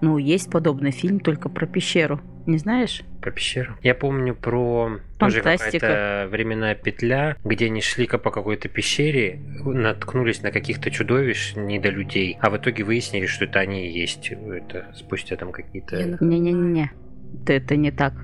[0.00, 2.20] Ну, есть подобный фильм, только про пещеру.
[2.46, 3.02] Не знаешь?
[3.28, 3.76] Про пещеру.
[3.82, 10.50] Я помню про тоже какая-то временная петля, где они шли по какой-то пещере, наткнулись на
[10.50, 14.30] каких-то чудовищ, не до людей, а в итоге выяснили, что это они и есть.
[14.30, 16.02] Это спустя там какие-то...
[16.24, 16.90] Не-не-не.
[17.46, 18.14] Это не так.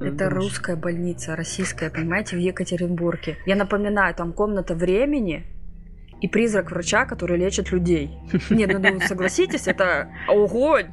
[0.00, 3.36] Это русская больница, российская, понимаете, в Екатеринбурге.
[3.46, 5.44] Я напоминаю, там комната времени,
[6.20, 8.10] и призрак врача, который лечит людей.
[8.50, 10.88] Не, ну, ну согласитесь, это огонь!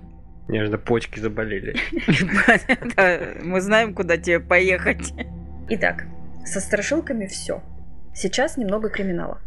[0.47, 1.75] Мне почки заболели.
[3.43, 5.13] Мы знаем, куда тебе поехать.
[5.69, 6.05] Итак,
[6.45, 7.63] со страшилками все.
[8.13, 9.41] Сейчас немного криминала.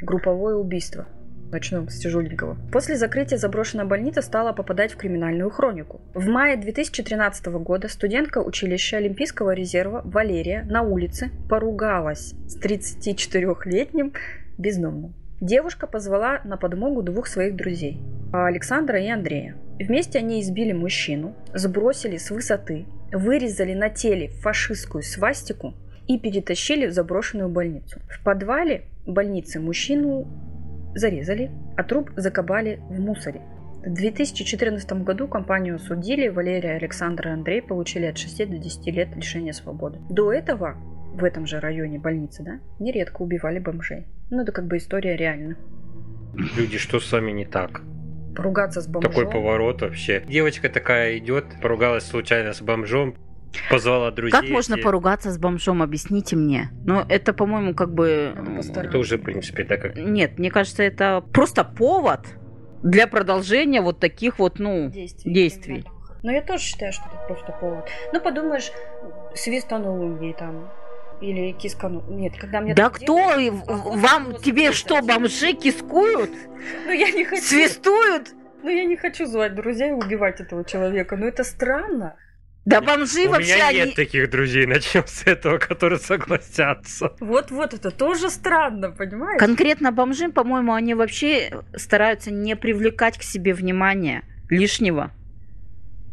[0.00, 1.06] Групповое убийство.
[1.50, 2.56] Начнем с тяжеленького.
[2.70, 6.00] После закрытия заброшенная больница стала попадать в криминальную хронику.
[6.14, 14.12] В мае 2013 года студентка училища Олимпийского резерва Валерия на улице поругалась с 34-летним
[14.58, 15.14] бездомным.
[15.40, 17.98] Девушка позвала на подмогу двух своих друзей–
[18.32, 19.56] Александра и Андрея.
[19.78, 25.72] Вместе они избили мужчину, сбросили с высоты, вырезали на теле фашистскую свастику
[26.06, 28.00] и перетащили в заброшенную больницу.
[28.10, 30.28] В подвале больницы мужчину
[30.94, 33.40] зарезали, а труп закопали в мусоре.
[33.82, 39.16] В 2014 году компанию судили, Валерия, Александр и Андрей получили от 6 до 10 лет
[39.16, 40.00] лишения свободы.
[40.10, 40.76] До этого
[41.20, 44.06] в этом же районе больницы, да, нередко убивали бомжей.
[44.30, 45.56] Ну, это как бы история реальна.
[46.56, 47.82] Люди, что с вами не так?
[48.36, 49.10] Поругаться с бомжом.
[49.12, 50.22] Такой поворот вообще.
[50.28, 53.16] Девочка такая идет, поругалась случайно с бомжом,
[53.70, 54.32] позвала друзей.
[54.32, 54.84] Как можно все.
[54.84, 56.70] поругаться с бомжом, объясните мне.
[56.84, 58.34] Ну, это, по-моему, как бы...
[58.74, 59.96] Это уже, в принципе, так как...
[59.96, 62.20] Нет, мне кажется, это просто повод
[62.82, 65.32] для продолжения вот таких вот, ну, действий.
[65.34, 65.84] действий.
[66.22, 67.88] Ну, я тоже считаю, что это просто повод.
[68.12, 68.70] Ну, подумаешь,
[69.34, 70.70] свистанул ей там,
[71.20, 72.04] или кискану.
[72.08, 72.74] Нет, когда мне...
[72.74, 76.30] Да кто делают, вам, тебе что, бомжи кискуют?
[76.86, 77.42] Ну я не хочу...
[77.42, 78.34] Свистуют?
[78.62, 82.16] Ну я не хочу звать друзей и убивать этого человека, но это странно.
[82.66, 83.54] Да бомжи У вообще...
[83.54, 87.14] У меня нет таких друзей, начнем с этого, которые согласятся.
[87.20, 89.38] Вот-вот, это тоже странно, понимаешь?
[89.38, 95.10] Конкретно бомжи, по-моему, они вообще стараются не привлекать к себе внимания лишнего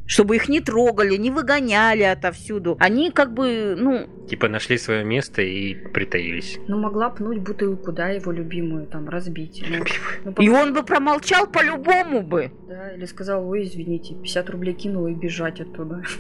[0.08, 2.78] чтобы их не трогали, не выгоняли отовсюду.
[2.80, 4.08] Они как бы, ну...
[4.28, 6.58] Типа нашли свое место и притаились.
[6.68, 9.64] Ну, могла пнуть бутылку, да, его любимую, там, разбить.
[9.70, 9.84] Ну,
[10.26, 12.52] ну, и он бы промолчал по-любому бы.
[12.68, 16.04] Да, или сказал, ой, извините, 50 рублей кинула и бежать оттуда.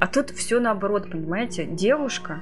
[0.00, 1.64] А тут все наоборот, понимаете?
[1.64, 2.40] Девушка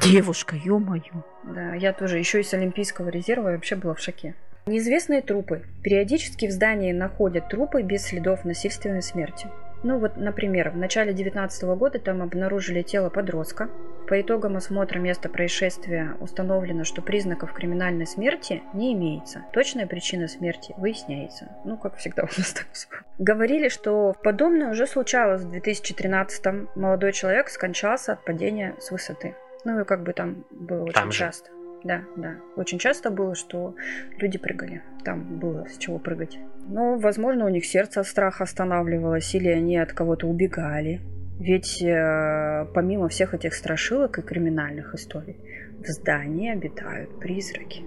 [0.00, 1.24] Девушка, ё-моё.
[1.42, 4.34] Да, я тоже еще из Олимпийского резерва вообще была в шоке.
[4.66, 5.62] Неизвестные трупы.
[5.82, 9.48] Периодически в здании находят трупы без следов насильственной смерти.
[9.82, 13.68] Ну вот, например, в начале 2019 года там обнаружили тело подростка.
[14.06, 19.44] По итогам осмотра места происшествия установлено, что признаков криминальной смерти не имеется.
[19.52, 21.48] Точная причина смерти выясняется.
[21.64, 22.86] Ну, как всегда у нас так все.
[23.18, 26.68] Говорили, что подобное уже случалось в 2013 -м.
[26.76, 29.34] Молодой человек скончался от падения с высоты.
[29.64, 31.50] Ну и как бы там было очень там часто.
[31.84, 32.36] Да, да.
[32.56, 33.74] Очень часто было, что
[34.18, 34.82] люди прыгали.
[35.04, 36.38] Там было с чего прыгать.
[36.68, 41.00] Но, возможно, у них сердце от страха останавливалось, или они от кого-то убегали.
[41.40, 45.36] Ведь э, помимо всех этих страшилок и криминальных историй,
[45.78, 47.82] в здании обитают призраки.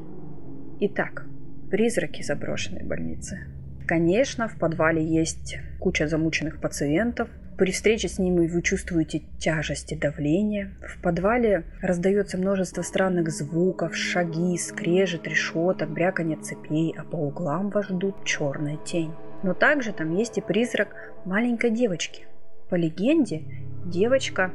[0.82, 1.26] Итак,
[1.72, 3.39] призраки заброшенной больницы.
[3.88, 9.95] Конечно, в подвале есть куча замученных пациентов, При встрече с ними вы чувствуете тяжесть и
[9.95, 10.76] давление.
[10.82, 17.88] В подвале раздается множество странных звуков, шаги, скрежет, решеток, бряканье цепей, а по углам вас
[17.88, 19.14] ждут черная тень.
[19.41, 22.26] Но также там есть и призрак маленькой девочки.
[22.70, 23.43] По легенде,
[23.86, 24.51] девочка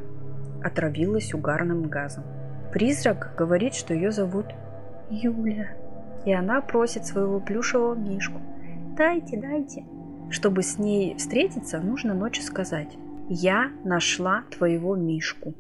[0.63, 2.25] отравилась угарным газом.
[2.71, 4.47] Призрак говорит, что ее зовут
[5.09, 5.71] Юля.
[6.27, 8.41] И она просит своего плюшевого мишку.
[8.95, 9.85] Дайте, дайте.
[10.31, 12.97] Чтобы с ней встретиться, нужно ночью сказать
[13.29, 15.55] «Я нашла твоего мишку».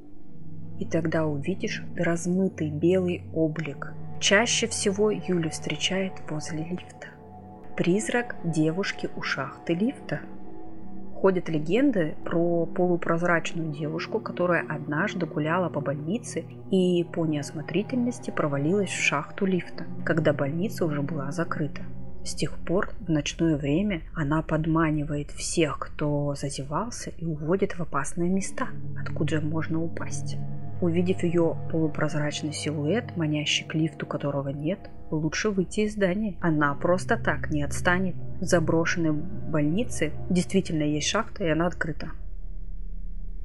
[0.78, 3.92] И тогда увидишь размытый белый облик.
[4.20, 7.08] Чаще всего Юля встречает возле лифта.
[7.76, 10.20] Призрак девушки у шахты лифта.
[11.16, 19.02] Ходят легенды про полупрозрачную девушку, которая однажды гуляла по больнице и по неосмотрительности провалилась в
[19.02, 21.82] шахту лифта, когда больница уже была закрыта.
[22.24, 28.28] С тех пор в ночное время она подманивает всех, кто зазевался, и уводит в опасные
[28.28, 28.68] места,
[29.00, 30.36] откуда можно упасть.
[30.82, 34.78] Увидев ее полупрозрачный силуэт, манящий к лифту которого нет,
[35.10, 36.36] лучше выйти из здания.
[36.40, 38.14] Она просто так не отстанет.
[38.40, 42.10] В заброшенной больнице действительно есть шахта, и она открыта.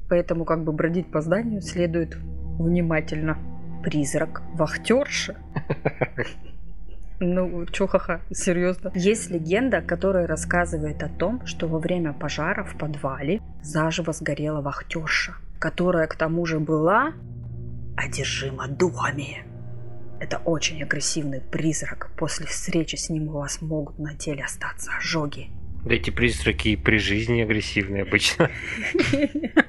[0.08, 2.16] Поэтому как бы бродить по зданию следует
[2.58, 3.38] внимательно.
[3.82, 5.36] Призрак вахтерши.
[7.18, 8.92] Ну, чё ха-ха, серьезно.
[8.94, 15.34] Есть легенда, которая рассказывает о том, что во время пожара в подвале заживо сгорела вахтерша,
[15.58, 17.14] которая к тому же была
[17.96, 19.44] одержима духами.
[20.20, 22.10] Это очень агрессивный призрак.
[22.16, 25.48] После встречи с ним у вас могут на теле остаться ожоги.
[25.84, 28.50] Да эти призраки и при жизни агрессивные обычно.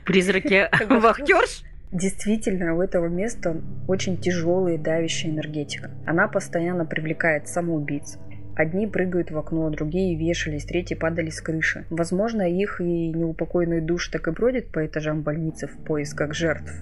[0.06, 1.64] Призраки вахтерш?
[1.92, 5.92] Действительно, у этого места очень тяжелая и давящая энергетика.
[6.06, 8.18] Она постоянно привлекает самоубийц.
[8.56, 11.86] Одни прыгают в окно, другие вешались, третьи падали с крыши.
[11.90, 16.74] Возможно, их и неупокойные души так и бродят по этажам больницы в поисках жертв.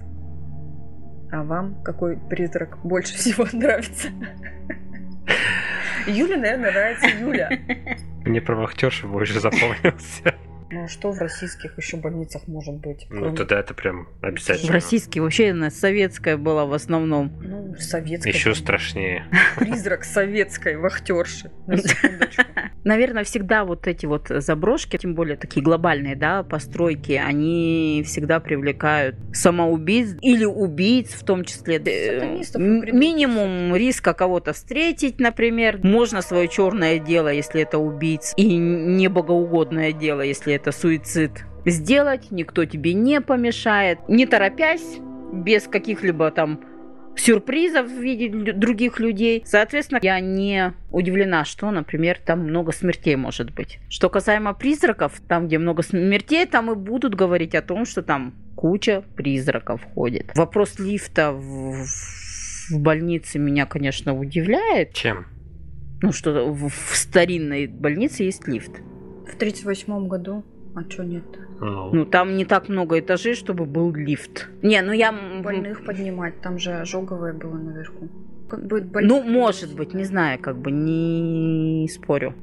[1.32, 4.08] А вам какой призрак больше всего нравится?
[6.08, 7.50] Юля, наверное, нравится Юля.
[8.26, 10.34] Мне про вахтершу больше запомнился.
[10.76, 13.08] Ну а что в российских еще больницах может быть?
[13.10, 14.68] Ну, кроме- тогда это прям обязательно.
[14.68, 17.32] В российской вообще она советская была в основном.
[17.42, 18.34] Ну, советская.
[18.34, 19.26] Еще там, страшнее.
[19.56, 21.50] Призрак советской вахтерши.
[21.66, 22.44] На секундочку.
[22.86, 29.16] Наверное, всегда вот эти вот заброшки, тем более такие глобальные, да, постройки, они всегда привлекают
[29.34, 31.82] самоубийц или убийц в том числе.
[31.84, 35.80] Э, Сатанистов Минимум риска кого-то встретить, например.
[35.82, 41.32] Можно свое черное дело, если это убийц, и небогоугодное дело, если это суицид.
[41.66, 45.00] Сделать никто тебе не помешает, не торопясь,
[45.34, 46.60] без каких-либо там
[47.18, 49.44] сюрпризов в виде других людей.
[49.46, 53.80] Соответственно, я не удивлена, что, например, там много смертей может быть.
[53.90, 58.34] Что касаемо призраков, там, где много смертей, там и будут говорить о том, что там
[58.56, 60.32] куча призраков ходит.
[60.36, 61.86] Вопрос лифта в,
[62.70, 64.94] в больнице меня, конечно, удивляет.
[64.94, 65.28] Чем?
[66.02, 68.72] Ну, что в, в старинной больнице есть лифт.
[69.28, 70.44] В 38 году.
[70.76, 71.24] А что нет?
[71.62, 74.50] Ну, Ну, там не так много этажей, чтобы был лифт.
[74.62, 75.14] Не, ну я...
[75.44, 76.42] Больных поднимать.
[76.42, 78.10] Там же ожоговое было наверху.
[78.50, 82.34] Как будет Ну, больных может перевозить, быть, не знаю, как бы не спорю.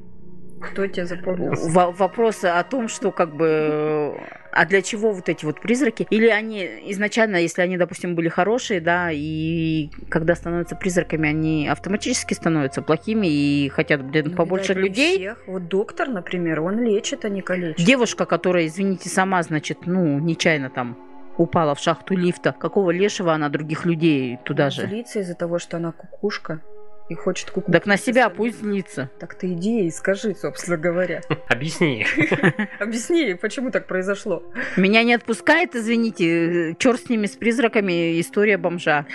[0.61, 1.53] Кто тебя запомнил?
[1.69, 4.15] Во- Вопросы о том, что как бы...
[4.55, 6.05] А для чего вот эти вот призраки?
[6.09, 12.33] Или они изначально, если они, допустим, были хорошие, да, и когда становятся призраками, они автоматически
[12.35, 15.17] становятся плохими и хотят, блин, Ну, побольше видать, людей?
[15.17, 15.43] всех.
[15.47, 17.83] Вот доктор, например, он лечит, а не калечит.
[17.85, 20.97] Девушка, которая, извините, сама, значит, ну, нечаянно там
[21.37, 22.55] упала в шахту лифта.
[22.57, 24.83] Какого лешего она других людей туда же?
[24.87, 26.61] Злится из-за того, что она кукушка
[27.09, 27.71] и хочет кукушку.
[27.71, 29.09] Так на себя пусть злится.
[29.19, 31.21] Так ты иди и скажи, собственно говоря.
[31.49, 32.05] объясни.
[32.79, 34.43] Объясни, почему так произошло.
[34.77, 39.05] Меня не отпускает, извините, черт с ними, с призраками, история бомжа.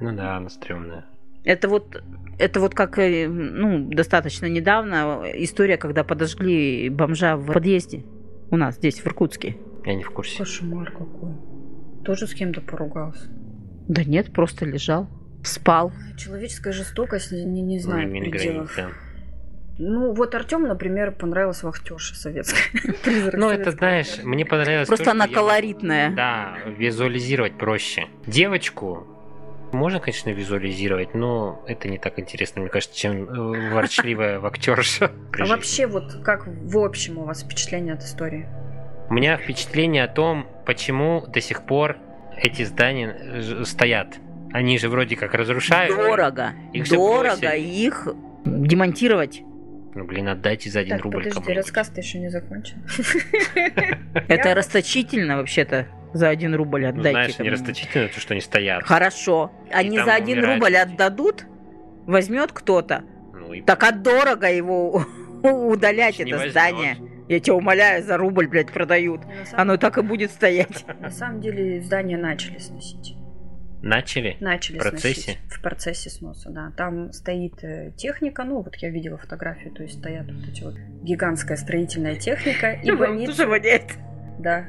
[0.00, 1.06] Ну да, она стрёмная.
[1.44, 2.02] Это вот,
[2.38, 8.04] это вот как, э, ну, достаточно недавно история, когда подожгли бомжа в подъезде
[8.50, 9.56] у нас здесь, в Иркутске.
[9.84, 10.38] Я не в курсе.
[10.38, 11.32] Кошмар какой.
[12.04, 13.28] Тоже с кем-то поругался.
[13.88, 15.08] Да нет, просто лежал,
[15.42, 15.92] спал.
[16.16, 18.74] Человеческая жестокость не, не, знает имеет пределов.
[18.74, 18.98] границ, да.
[19.78, 22.62] Ну, вот Артем, например, понравилась вахтерша советская.
[23.04, 24.28] Призрак Ну, это, знаешь, вахтерша.
[24.28, 26.10] мне понравилось Просто то, она что я- колоритная.
[26.10, 28.06] Да, визуализировать проще.
[28.26, 29.06] Девочку
[29.72, 35.10] можно, конечно, визуализировать, но это не так интересно, мне кажется, чем э, ворчливая вактерша.
[35.40, 38.46] А вообще, вот как в общем у вас впечатление от истории?
[39.08, 41.96] У меня впечатление о том, почему до сих пор
[42.36, 44.18] эти здания э, стоят.
[44.52, 45.96] Они же вроде как разрушают.
[45.96, 46.52] Дорого.
[46.72, 48.08] Их Дорого их
[48.44, 49.42] демонтировать.
[49.94, 51.56] Ну, блин, отдайте за один Так, рубль подожди, кому-нибудь.
[51.56, 52.82] рассказ-то еще не закончен.
[54.28, 57.10] Это расточительно вообще-то за один рубль Ну, отдайте.
[57.10, 58.84] знаешь, не расточительно то, что они стоят.
[58.84, 59.52] Хорошо.
[59.70, 61.46] Они за один рубль отдадут,
[62.06, 63.04] возьмет кто-то.
[63.34, 65.04] Ну, Так а дорого его
[65.42, 66.96] удалять не это здание.
[67.28, 69.20] Я тебя умоляю, за рубль, блядь, продают.
[69.52, 70.84] Оно так и будет стоять.
[71.00, 73.14] На самом деле здание начали сносить.
[73.82, 74.36] Начали?
[74.40, 75.20] Начали В процессе?
[75.20, 75.38] сносить.
[75.48, 76.72] В процессе сноса, да.
[76.76, 80.74] Там стоит э, техника, ну вот я видела фотографию, то есть стоят вот эти вот
[81.02, 83.46] гигантская строительная техника и больница.
[84.38, 84.68] Да.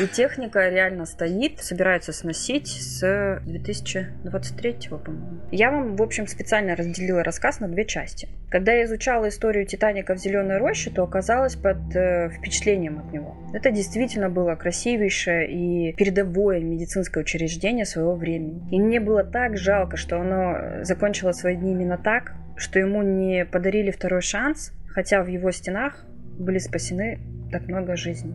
[0.00, 5.40] И техника реально стоит, собираются сносить с 2023, по-моему.
[5.50, 8.28] Я вам, в общем, специально разделила рассказ на две части.
[8.50, 13.36] Когда я изучала историю Титаника в Зеленой роще, то оказалась под э, впечатлением от него.
[13.54, 18.62] Это действительно было красивейшее и передовое медицинское учреждение своего времени.
[18.70, 23.46] И мне было так жалко, что оно закончило свои дни именно так, что ему не
[23.46, 26.04] подарили второй шанс, хотя в его стенах
[26.38, 27.20] были спасены
[27.50, 28.34] так много жизней.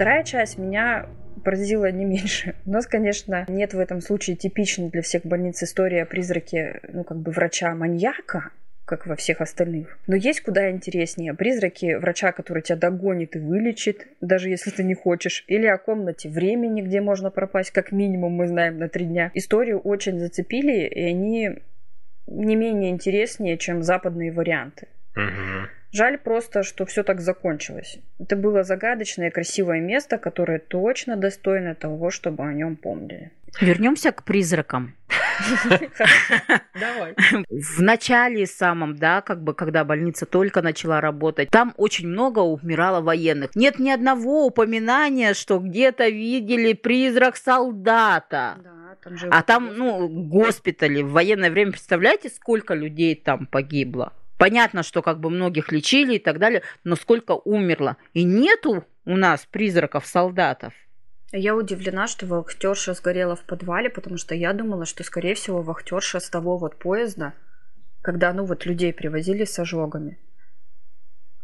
[0.00, 1.04] Вторая часть меня
[1.44, 2.54] поразила не меньше.
[2.64, 7.04] У нас, конечно, нет в этом случае типичной для всех больниц истории о призраке, ну,
[7.04, 8.48] как бы врача-маньяка,
[8.86, 9.98] как во всех остальных.
[10.06, 11.34] Но есть куда интереснее.
[11.34, 15.44] Призраки врача, который тебя догонит и вылечит, даже если ты не хочешь.
[15.48, 19.30] Или о комнате времени, где можно пропасть, как минимум, мы знаем, на три дня.
[19.34, 21.58] Историю очень зацепили, и они
[22.26, 24.88] не менее интереснее, чем западные варианты.
[25.14, 25.68] Мгм.
[25.92, 27.98] Жаль просто, что все так закончилось.
[28.20, 33.32] Это было загадочное и красивое место, которое точно достойно того, чтобы о нем помнили.
[33.60, 34.94] Вернемся к призракам.
[36.78, 37.14] Давай.
[37.48, 43.00] В начале самом, да, как бы, когда больница только начала работать, там очень много умирало
[43.00, 43.56] военных.
[43.56, 48.58] Нет ни одного упоминания, что где-то видели призрак солдата.
[48.62, 54.12] Да, там же А там, ну, госпитали в военное время, представляете, сколько людей там погибло?
[54.40, 57.98] Понятно, что как бы многих лечили и так далее, но сколько умерло.
[58.14, 60.72] И нету у нас призраков солдатов.
[61.30, 66.20] Я удивлена, что вахтерша сгорела в подвале, потому что я думала, что, скорее всего, вахтерша
[66.20, 67.34] с того вот поезда,
[68.00, 70.18] когда, ну, вот людей привозили с ожогами.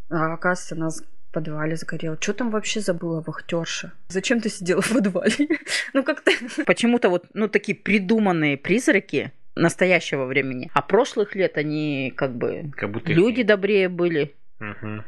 [0.09, 2.16] А оказывается, нас в подвале сгорел.
[2.18, 3.92] Что там вообще забыла вахтерша?
[4.09, 5.49] Зачем ты сидела в подвале?
[5.92, 6.30] Ну, как-то...
[6.64, 10.70] Почему-то вот, ну, такие придуманные призраки настоящего времени.
[10.74, 13.46] А прошлых лет они как бы Как будто их люди нет.
[13.48, 14.34] добрее были.
[14.61, 15.04] Мгм.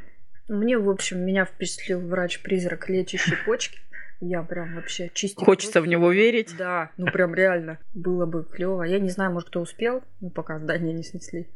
[0.49, 3.79] Мне, в общем, меня впечатлил врач-призрак, лечащий почки.
[4.21, 5.91] Я прям вообще чистить Хочется в почки.
[5.93, 6.55] него верить.
[6.59, 7.79] Да, ну прям реально.
[7.95, 8.83] Было бы клево.
[8.83, 11.47] Я не знаю, может, кто успел, ну, пока здание не снесли.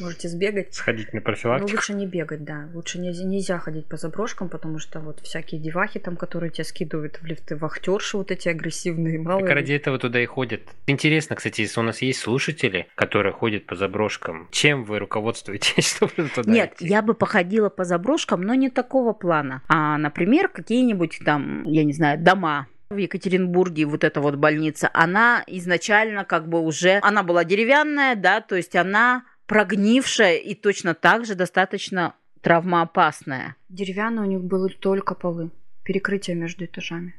[0.00, 0.74] Можете сбегать.
[0.74, 1.72] Сходить на Ну, профилактику.
[1.72, 2.68] лучше не бегать, да.
[2.74, 7.18] Лучше нельзя, нельзя ходить по заброшкам, потому что вот всякие девахи там, которые тебя скидывают
[7.20, 10.62] в лифты, вахтерши вот эти агрессивные, мало Так ради этого туда и ходят.
[10.86, 16.28] Интересно, кстати, если у нас есть слушатели, которые ходят по заброшкам, чем вы руководствуетесь, чтобы
[16.34, 16.86] туда Нет, идти?
[16.86, 19.62] я бы походила по заброшкам, но не такого плана.
[19.68, 22.68] А, например, какие-нибудь там, я не знаю, дома.
[22.90, 28.40] В Екатеринбурге вот эта вот больница, она изначально как бы уже, она была деревянная, да,
[28.40, 33.56] то есть она прогнившая и точно так же достаточно травмоопасная.
[33.68, 35.50] Деревянные у них были только полы.
[35.82, 37.16] Перекрытие между этажами.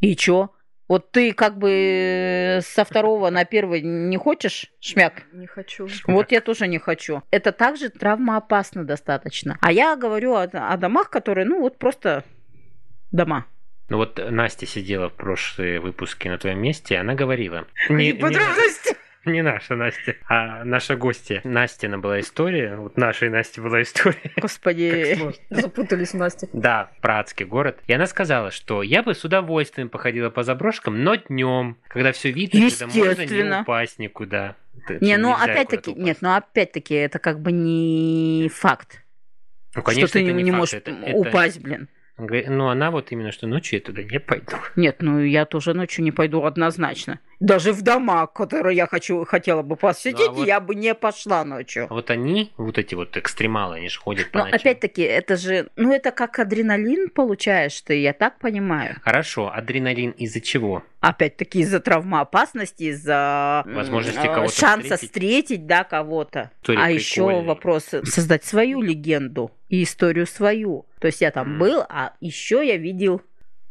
[0.00, 0.50] И чё?
[0.88, 5.22] Вот ты как бы со второго на первый не хочешь, шмяк?
[5.32, 5.88] Не хочу.
[6.06, 7.22] Вот я тоже не хочу.
[7.30, 9.56] Это также травмоопасно достаточно.
[9.62, 12.24] А я говорю о, о домах, которые, ну, вот просто
[13.10, 13.46] дома.
[13.88, 17.66] Ну вот Настя сидела в прошлые выпуске на твоем месте, она говорила.
[17.88, 18.12] Не, не-
[19.30, 21.40] не наша Настя, а наша гостья.
[21.44, 24.32] Настина была история, вот нашей Насти была история.
[24.36, 25.18] Господи.
[25.50, 26.48] Запутались Настя.
[26.52, 27.78] Да, про адский город.
[27.86, 32.30] И она сказала, что я бы с удовольствием походила по заброшкам, но днем, когда все
[32.30, 34.56] видно, когда можно не упасть никуда.
[34.86, 39.02] Это Не, ну опять-таки, нет, ну опять-таки это как бы не факт,
[39.74, 41.88] Ну, что конечно, ты это не, не факт, можешь это- это- упасть, блин.
[42.16, 44.52] Говорит, Ну, она вот именно, что ночью я туда не пойду.
[44.76, 47.18] Нет, ну я тоже ночью не пойду однозначно.
[47.40, 50.94] Даже в дома, которые я хочу, хотела бы посетить, Ну, а вот- я бы не
[50.94, 51.86] пошла ночью.
[51.90, 54.60] А вот они, вот эти вот экстремалы, они же ходят по Но ночам.
[54.60, 58.96] опять-таки, это же, ну это как адреналин получаешь ты, я так понимаю.
[59.02, 60.82] Хорошо, адреналин из-за чего?
[61.00, 65.10] Опять-таки из-за травмоопасности, из-за Возможности э, кого-то шанса встретить.
[65.10, 66.50] встретить, да, кого-то.
[66.62, 67.42] История а еще прикольная.
[67.42, 70.86] вопрос создать свою легенду и историю свою.
[71.00, 73.20] То есть я там был, а еще я видел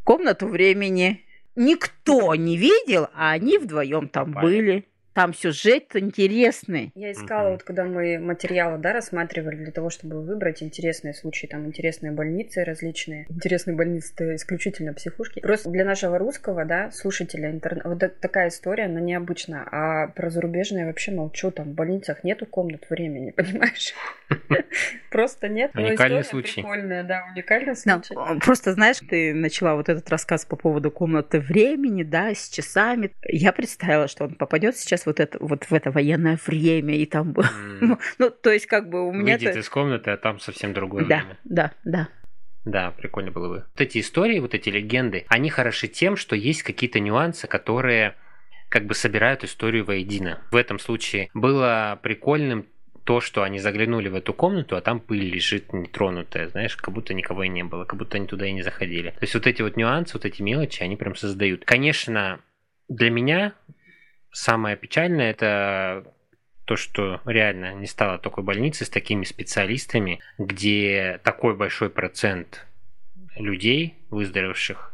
[0.03, 1.23] комнату времени.
[1.55, 4.45] Никто не видел, а они вдвоем там Попали.
[4.45, 4.87] были.
[5.13, 6.91] Там сюжет интересный.
[6.95, 11.67] Я искала, вот когда мы материалы да, рассматривали для того, чтобы выбрать интересные случаи, там
[11.67, 13.27] интересные больницы различные.
[13.29, 15.39] Интересные больницы это исключительно психушки.
[15.39, 19.67] Просто для нашего русского, да, слушателя интернета, вот такая история, она необычна.
[19.71, 23.93] А про зарубежные вообще молчу, там в больницах нету комнат времени, понимаешь?
[25.11, 25.71] Просто нет.
[25.75, 26.61] Уникальный случай.
[26.61, 28.15] Прикольная, да, уникальный случай.
[28.39, 33.11] Просто знаешь, ты начала вот этот рассказ по поводу комнаты времени, да, с часами.
[33.23, 37.31] Я представила, что он попадет сейчас вот, это, вот в это военное время, и там...
[37.31, 37.99] Mm.
[38.17, 39.37] ну, то есть как бы у меня...
[39.37, 41.37] Выйдет из комнаты, а там совсем другое да, время.
[41.43, 42.09] Да, да,
[42.65, 42.91] да.
[42.91, 43.65] прикольно было бы.
[43.71, 48.15] Вот эти истории, вот эти легенды, они хороши тем, что есть какие-то нюансы, которые
[48.69, 50.41] как бы собирают историю воедино.
[50.51, 52.65] В этом случае было прикольным
[53.03, 57.13] то, что они заглянули в эту комнату, а там пыль лежит нетронутая, знаешь, как будто
[57.13, 59.11] никого и не было, как будто они туда и не заходили.
[59.11, 61.65] То есть вот эти вот нюансы, вот эти мелочи, они прям создают.
[61.65, 62.39] Конечно,
[62.87, 63.53] для меня
[64.33, 66.13] самое печальное это
[66.65, 72.65] то, что реально не стало такой больницы с такими специалистами, где такой большой процент
[73.35, 74.93] людей, выздоровевших,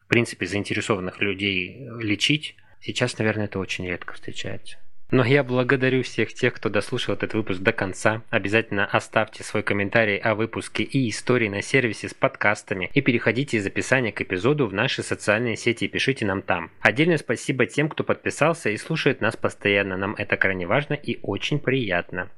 [0.00, 4.78] в принципе, заинтересованных людей лечить, сейчас, наверное, это очень редко встречается.
[5.10, 8.22] Но я благодарю всех тех, кто дослушал этот выпуск до конца.
[8.30, 13.66] Обязательно оставьте свой комментарий о выпуске и истории на сервисе с подкастами и переходите из
[13.66, 16.70] описания к эпизоду в наши социальные сети и пишите нам там.
[16.80, 19.96] Отдельное спасибо тем, кто подписался и слушает нас постоянно.
[19.96, 22.28] Нам это крайне важно и очень приятно.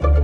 [0.00, 0.17] А у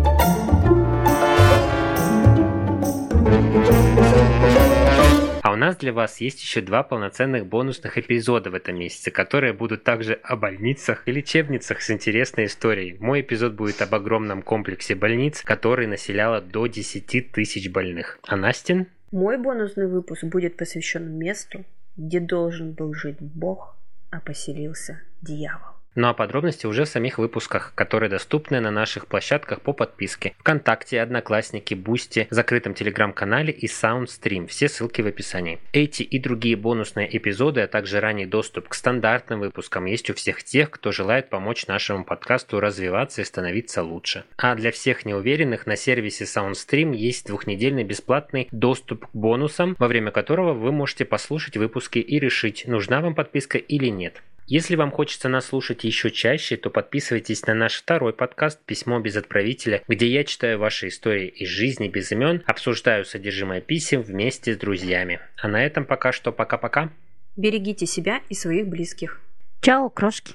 [5.64, 10.14] нас для вас есть еще два полноценных бонусных эпизода в этом месяце, которые будут также
[10.22, 12.96] о больницах и лечебницах с интересной историей.
[13.00, 18.18] Мой эпизод будет об огромном комплексе больниц, который населяло до 10 тысяч больных.
[18.26, 18.88] А Настин?
[19.10, 21.64] Мой бонусный выпуск будет посвящен месту,
[21.96, 23.76] где должен был жить Бог,
[24.10, 25.73] а поселился дьявол.
[25.94, 30.34] Ну а подробности уже в самих выпусках, которые доступны на наших площадках по подписке.
[30.38, 34.48] Вконтакте, Одноклассники, Бусти, закрытом телеграм-канале и Soundstream.
[34.48, 35.60] Все ссылки в описании.
[35.72, 40.42] Эти и другие бонусные эпизоды, а также ранний доступ к стандартным выпускам есть у всех
[40.42, 44.24] тех, кто желает помочь нашему подкасту развиваться и становиться лучше.
[44.36, 50.10] А для всех неуверенных на сервисе Soundstream есть двухнедельный бесплатный доступ к бонусам, во время
[50.10, 54.22] которого вы можете послушать выпуски и решить, нужна вам подписка или нет.
[54.46, 59.16] Если вам хочется нас слушать еще чаще, то подписывайтесь на наш второй подкаст «Письмо без
[59.16, 64.58] отправителя», где я читаю ваши истории из жизни без имен, обсуждаю содержимое писем вместе с
[64.58, 65.20] друзьями.
[65.38, 66.90] А на этом пока что пока-пока.
[67.36, 69.20] Берегите себя и своих близких.
[69.62, 70.34] Чао, крошки.